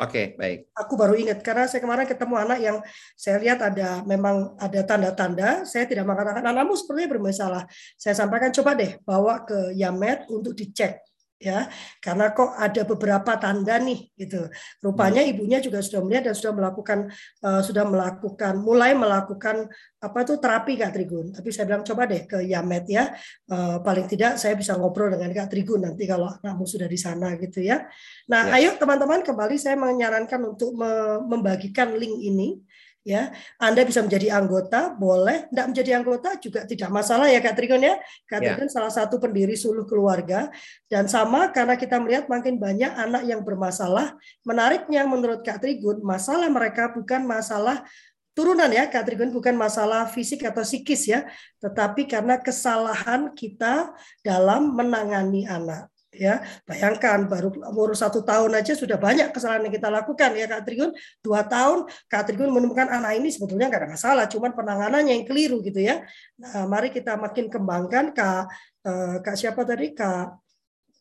[0.01, 0.73] Oke, okay, baik.
[0.73, 2.81] Aku baru ingat karena saya kemarin ketemu anak yang
[3.13, 5.69] saya lihat ada memang ada tanda-tanda.
[5.69, 7.69] Saya tidak mengatakan anakmu sepertinya bermasalah.
[8.01, 10.97] Saya sampaikan coba deh bawa ke Yamet untuk dicek
[11.43, 11.67] ya.
[11.99, 14.47] Karena kok ada beberapa tanda nih gitu.
[14.79, 15.31] Rupanya hmm.
[15.35, 16.99] ibunya juga sudah melihat dan sudah melakukan
[17.43, 19.67] uh, sudah melakukan mulai melakukan
[20.03, 23.11] apa tuh terapi kak Trigun tapi saya bilang coba deh ke Yamet ya.
[23.51, 27.35] Uh, paling tidak saya bisa ngobrol dengan kak Trigun nanti kalau anakmu sudah di sana
[27.37, 27.83] gitu ya.
[28.31, 28.63] Nah ya.
[28.63, 30.79] ayo teman-teman kembali saya menyarankan untuk
[31.27, 32.63] membagikan link ini
[33.03, 35.51] ya Anda bisa menjadi anggota boleh.
[35.51, 37.99] Tidak menjadi anggota juga tidak masalah ya Kak Trigon ya.
[38.27, 38.55] Kak ya.
[38.55, 40.49] Trigon salah satu pendiri suluh keluarga.
[40.87, 46.49] Dan sama karena kita melihat makin banyak anak yang bermasalah menariknya menurut Kak Trigun masalah
[46.49, 47.85] mereka bukan masalah
[48.33, 51.29] turunan ya Kak Trigun bukan masalah fisik atau psikis ya.
[51.61, 53.93] Tetapi karena kesalahan kita
[54.25, 59.89] dalam menangani anak ya bayangkan baru umur satu tahun aja sudah banyak kesalahan yang kita
[59.89, 60.93] lakukan ya Kak Trigun
[61.25, 65.65] dua tahun Kak Trigun menemukan anak ini sebetulnya nggak ada masalah cuman penanganannya yang keliru
[65.65, 66.05] gitu ya
[66.37, 68.45] nah, mari kita makin kembangkan Kak
[68.85, 70.37] eh, Kak siapa tadi Kak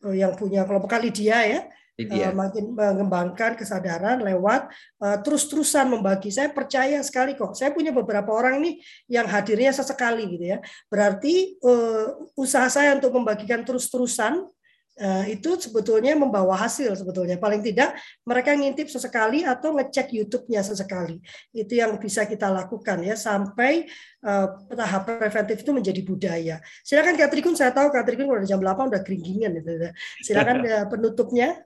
[0.08, 1.62] eh, yang punya kelompok Lydia ya.
[2.02, 4.64] Uh, makin mengembangkan kesadaran lewat
[5.04, 6.32] uh, terus-terusan membagi.
[6.32, 7.52] Saya percaya sekali kok.
[7.54, 8.80] Saya punya beberapa orang nih
[9.12, 10.58] yang hadirnya sesekali gitu ya.
[10.88, 14.40] Berarti uh, usaha saya untuk membagikan terus-terusan
[15.28, 17.40] itu sebetulnya membawa hasil sebetulnya.
[17.40, 17.96] Paling tidak
[18.28, 21.16] mereka ngintip sesekali atau ngecek YouTube-nya sesekali.
[21.50, 23.88] Itu yang bisa kita lakukan ya sampai
[24.22, 26.56] uh, tahap preventif itu menjadi budaya.
[26.86, 29.70] Silakan Kak Trikun saya tahu Kak Trikun udah jam 8 udah keringgingan gitu
[30.22, 31.62] silakan uh, penutupnya.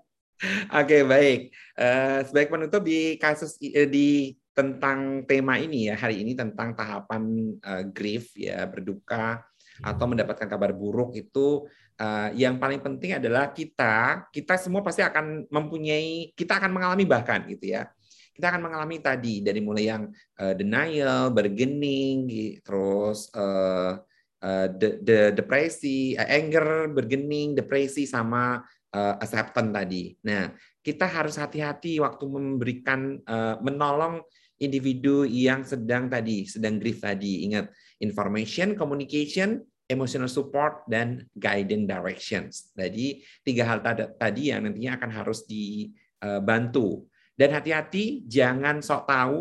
[0.69, 1.41] Oke okay, baik.
[1.77, 7.85] Uh, sebagai penutup di kasus di tentang tema ini ya hari ini tentang tahapan uh,
[7.93, 9.45] grief ya berduka
[9.85, 11.69] atau mendapatkan kabar buruk itu
[12.01, 17.45] uh, yang paling penting adalah kita kita semua pasti akan mempunyai kita akan mengalami bahkan
[17.49, 17.89] gitu ya.
[18.37, 22.29] Kita akan mengalami tadi dari mulai yang uh, denial bergening
[22.61, 23.97] terus uh,
[24.45, 28.61] uh, de, de, depresi uh, anger bergening depresi sama
[28.93, 30.05] uh, acceptance tadi.
[30.29, 30.53] Nah
[30.85, 34.21] kita harus hati-hati waktu memberikan uh, menolong
[34.61, 37.49] individu yang sedang tadi sedang grief tadi.
[37.49, 37.73] Ingat
[38.05, 42.71] information communication emotional support dan guiding directions.
[42.75, 43.79] Jadi tiga hal
[44.19, 47.07] tadi yang nantinya akan harus dibantu.
[47.37, 49.37] Dan hati-hati jangan sok tahu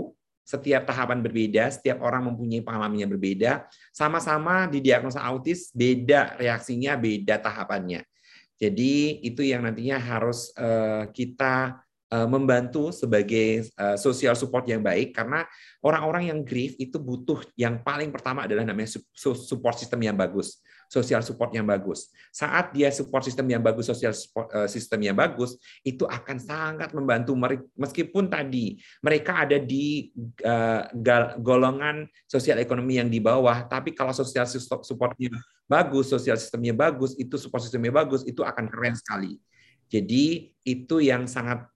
[0.46, 6.94] setiap tahapan berbeda, setiap orang mempunyai pengalaman yang berbeda, sama-sama di diagnosa autis beda reaksinya,
[6.94, 8.06] beda tahapannya.
[8.56, 11.85] Jadi itu yang nantinya harus eh, kita Eh,
[12.30, 15.42] membantu sebagai uh, social support yang baik karena
[15.82, 21.26] orang-orang yang grief itu butuh yang paling pertama adalah namanya support system yang bagus, social
[21.26, 22.14] support yang bagus.
[22.30, 26.94] Saat dia support system yang bagus, social support uh, system yang bagus, itu akan sangat
[26.94, 27.34] membantu
[27.74, 30.14] meskipun tadi mereka ada di
[31.42, 34.46] golongan sosial ekonomi yang di bawah, tapi kalau social
[34.86, 35.34] supportnya
[35.66, 39.42] bagus, social sistemnya bagus, itu support sistemnya bagus, itu akan keren sekali.
[39.86, 41.75] Jadi itu yang sangat Eh,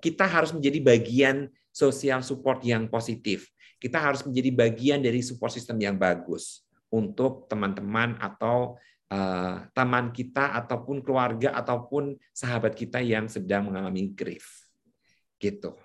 [0.00, 1.36] kita harus menjadi bagian
[1.68, 3.46] sosial support yang positif.
[3.78, 8.74] Kita harus menjadi bagian dari support system yang bagus untuk teman-teman atau
[9.12, 14.66] uh, teman kita ataupun keluarga ataupun sahabat kita yang sedang mengalami grief.
[15.38, 15.76] Gitu.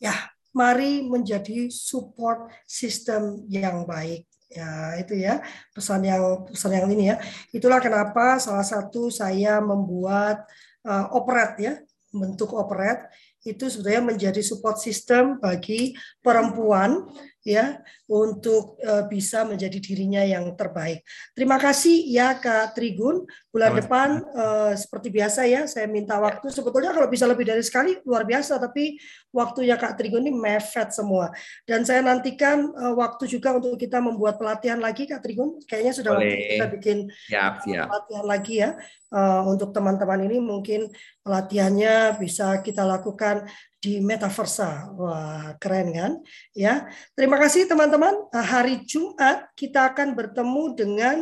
[0.00, 0.16] Ya,
[0.56, 5.38] mari menjadi support system yang baik ya itu ya
[5.70, 7.22] pesan yang pesan yang ini ya
[7.54, 10.42] itulah kenapa salah satu saya membuat
[10.88, 11.74] operet ya,
[12.10, 13.06] bentuk operet
[13.46, 17.06] itu sebetulnya menjadi support system bagi perempuan
[17.40, 21.00] ya untuk uh, bisa menjadi dirinya yang terbaik.
[21.32, 23.24] Terima kasih ya Kak Trigun.
[23.50, 23.78] Bulan Sama.
[23.82, 26.52] depan uh, seperti biasa ya saya minta waktu.
[26.52, 29.00] Sebetulnya kalau bisa lebih dari sekali luar biasa tapi
[29.32, 31.32] waktunya Kak Trigun ini mepet semua.
[31.64, 35.58] Dan saya nantikan uh, waktu juga untuk kita membuat pelatihan lagi Kak Trigun.
[35.64, 36.28] Kayaknya sudah Boleh.
[36.28, 37.88] waktu kita bikin siap, siap.
[37.88, 38.70] pelatihan lagi ya
[39.14, 40.90] uh, untuk teman-teman ini mungkin
[41.24, 43.46] pelatihannya bisa kita lakukan
[43.80, 44.92] di metaversa.
[44.92, 46.12] Wah, keren kan?
[46.52, 46.84] Ya.
[47.16, 48.12] Terima kasih teman-teman.
[48.28, 51.16] Nah, hari Jumat kita akan bertemu dengan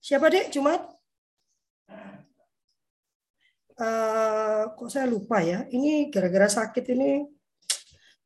[0.00, 0.80] siapa Dek Jumat?
[3.76, 5.68] Uh, kok saya lupa ya.
[5.68, 7.20] Ini gara-gara sakit ini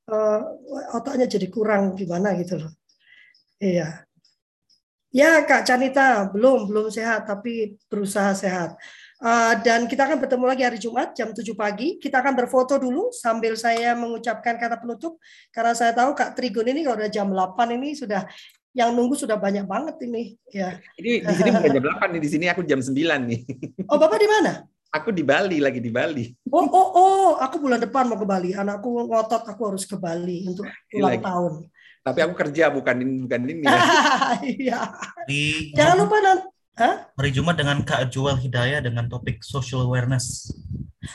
[0.07, 0.41] uh,
[0.95, 2.73] otaknya jadi kurang gimana gitu loh.
[3.59, 4.07] Iya.
[5.09, 8.77] Ya Kak Canita belum belum sehat tapi berusaha sehat.
[9.19, 11.99] Uh, dan kita akan bertemu lagi hari Jumat jam 7 pagi.
[11.99, 15.19] Kita akan berfoto dulu sambil saya mengucapkan kata penutup.
[15.51, 18.23] Karena saya tahu Kak Trigun ini kalau udah jam 8 ini sudah
[18.79, 20.39] yang nunggu sudah banyak banget ini.
[20.55, 20.79] Ya.
[20.95, 23.41] Ini di sini bukan jam 8 nih, di sini aku jam 9 nih.
[23.91, 24.63] Oh, Bapak di mana?
[24.95, 26.31] Aku di Bali, lagi di Bali.
[26.55, 28.55] Oh, oh, oh, aku bulan depan mau ke Bali.
[28.55, 31.53] Anakku ngotot aku harus ke Bali untuk ulang tahun.
[32.07, 33.63] Tapi aku kerja bukan ini bukan ini.
[34.63, 34.95] Iya.
[35.75, 40.47] Jangan lupa nanti Hari Jumat dengan Kak Joel Hidayah dengan topik social awareness.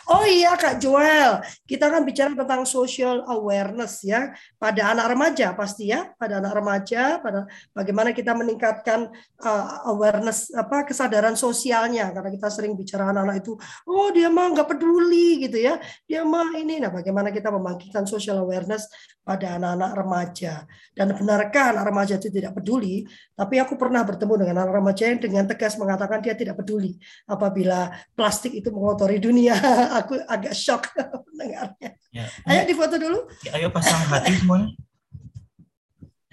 [0.07, 5.91] Oh iya Kak Joel, kita akan bicara tentang social awareness ya pada anak remaja pasti
[5.91, 7.43] ya, pada anak remaja, pada
[7.75, 9.11] bagaimana kita meningkatkan
[9.43, 12.15] uh, awareness apa kesadaran sosialnya.
[12.15, 15.75] Karena kita sering bicara anak-anak itu, oh dia mah nggak peduli gitu ya,
[16.07, 18.87] dia mah ini, nah bagaimana kita membangkitkan social awareness
[19.19, 20.53] pada anak-anak remaja?
[20.95, 23.03] Dan benarkah anak remaja itu tidak peduli?
[23.35, 26.95] Tapi aku pernah bertemu dengan anak remaja yang dengan tegas mengatakan dia tidak peduli
[27.27, 29.55] apabila plastik itu mengotori dunia.
[29.99, 30.89] aku agak shock
[31.31, 31.89] mendengarnya.
[32.13, 32.25] Ya.
[32.45, 33.25] Ayo difoto dulu.
[33.41, 34.69] Ya, ayo pasang hati semuanya.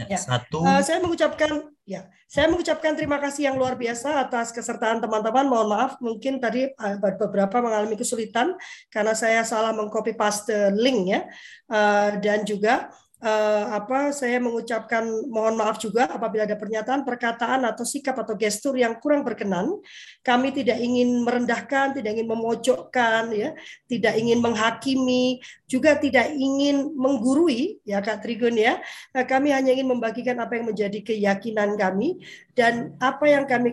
[0.01, 0.19] Ya, ya.
[0.19, 0.65] Satu.
[0.65, 5.45] Uh, saya mengucapkan ya, saya mengucapkan terima kasih yang luar biasa atas kesertaan teman-teman.
[5.45, 8.57] Mohon maaf, mungkin tadi uh, beberapa mengalami kesulitan
[8.89, 11.21] karena saya salah mengcopy paste link ya,
[11.69, 12.89] uh, dan juga
[13.21, 18.77] uh, apa saya mengucapkan mohon maaf juga apabila ada pernyataan, perkataan atau sikap atau gestur
[18.77, 19.81] yang kurang berkenan.
[20.25, 23.55] Kami tidak ingin merendahkan, tidak ingin memojokkan ya,
[23.87, 28.81] tidak ingin menghakimi, juga tidak ingin menggurui ya Kak Trigun ya.
[29.13, 32.21] Kami hanya ingin membagikan apa yang menjadi keyakinan kami
[32.57, 33.73] dan apa yang kami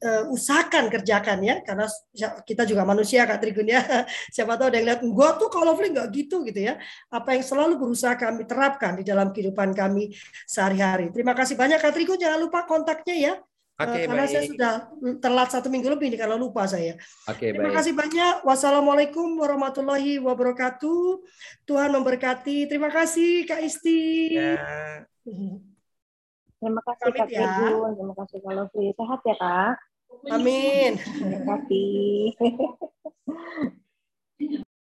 [0.00, 1.86] uh, usahakan kerjakan ya karena
[2.44, 3.80] kita juga manusia Kak Trigun ya
[4.34, 6.80] siapa tahu ada yang lihat gua tuh kalau lovely nggak gitu gitu ya
[7.12, 10.12] apa yang selalu berusaha kami terapkan di dalam kehidupan kami
[10.48, 13.34] sehari-hari terima kasih banyak Kak Trigun jangan lupa kontaknya ya
[13.80, 14.32] Okay, karena baik.
[14.36, 14.72] saya sudah
[15.24, 17.00] telat satu minggu lebih nih kalau lupa saya.
[17.24, 17.80] Oke, okay, Terima baik.
[17.80, 18.34] kasih banyak.
[18.44, 21.24] Wassalamualaikum warahmatullahi wabarakatuh.
[21.64, 22.68] Tuhan memberkati.
[22.68, 24.36] Terima kasih Kak Isti.
[24.36, 24.60] Ya.
[26.60, 27.72] Terima kasih Kak ya.
[27.96, 28.92] Terima kasih Kak Lovely.
[28.92, 29.89] Sehat ya Kak.
[30.28, 31.00] Amin.
[31.00, 32.36] Terima kasih.